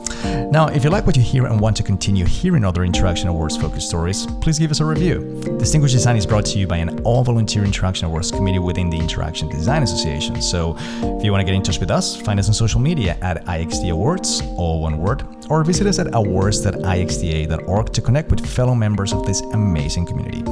Now, 0.50 0.66
if 0.66 0.82
you 0.82 0.90
like 0.90 1.06
what 1.06 1.16
you 1.16 1.22
hear 1.22 1.46
and 1.46 1.60
want 1.60 1.76
to 1.76 1.82
continue 1.82 2.24
hearing 2.24 2.64
other 2.64 2.82
Interaction 2.82 3.28
Awards 3.28 3.56
focused 3.56 3.88
stories, 3.88 4.26
please 4.40 4.58
give 4.58 4.70
us 4.72 4.80
a 4.80 4.84
review. 4.84 5.40
Distinguished 5.58 5.94
Design 5.94 6.16
is 6.16 6.26
brought 6.26 6.46
to 6.46 6.58
you 6.58 6.66
by 6.66 6.78
an 6.78 7.00
all 7.04 7.22
volunteer 7.22 7.64
Interaction 7.64 8.06
Awards 8.06 8.32
committee 8.32 8.58
within 8.58 8.90
the 8.90 8.98
Interaction 8.98 9.48
Design 9.48 9.84
Association. 9.84 10.42
So, 10.42 10.76
if 10.78 11.24
you 11.24 11.30
want 11.30 11.40
to 11.40 11.44
get 11.44 11.54
in 11.54 11.62
touch 11.62 11.78
with 11.78 11.90
us, 11.90 12.16
find 12.20 12.40
us 12.40 12.48
on 12.48 12.54
social 12.54 12.80
media 12.80 13.16
at 13.22 13.44
IXD 13.44 13.90
Awards, 13.90 14.42
all 14.56 14.80
one 14.80 14.98
word, 14.98 15.24
or 15.48 15.64
visit 15.64 15.86
us 15.86 15.98
at 15.98 16.14
awards.ixda.org 16.14 17.92
to 17.92 18.00
connect 18.00 18.30
with 18.30 18.44
fellow 18.46 18.74
members 18.74 19.12
of 19.12 19.26
this 19.26 19.40
amazing 19.52 20.06
community. 20.06 20.42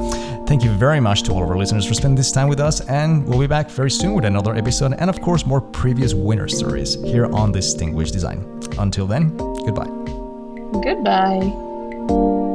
Thank 0.47 0.63
you 0.63 0.71
very 0.71 0.99
much 0.99 1.23
to 1.23 1.31
all 1.31 1.43
of 1.43 1.49
our 1.49 1.57
listeners 1.57 1.85
for 1.85 1.93
spending 1.93 2.15
this 2.15 2.31
time 2.31 2.47
with 2.47 2.59
us, 2.59 2.81
and 2.87 3.27
we'll 3.27 3.39
be 3.39 3.47
back 3.47 3.69
very 3.69 3.91
soon 3.91 4.13
with 4.13 4.25
another 4.25 4.55
episode 4.55 4.93
and, 4.93 5.09
of 5.09 5.21
course, 5.21 5.45
more 5.45 5.61
previous 5.61 6.13
winner 6.13 6.47
stories 6.47 6.95
here 7.03 7.25
on 7.33 7.51
Distinguished 7.51 8.13
Design. 8.13 8.61
Until 8.77 9.07
then, 9.07 9.35
goodbye. 9.37 9.89
Goodbye. 10.83 12.54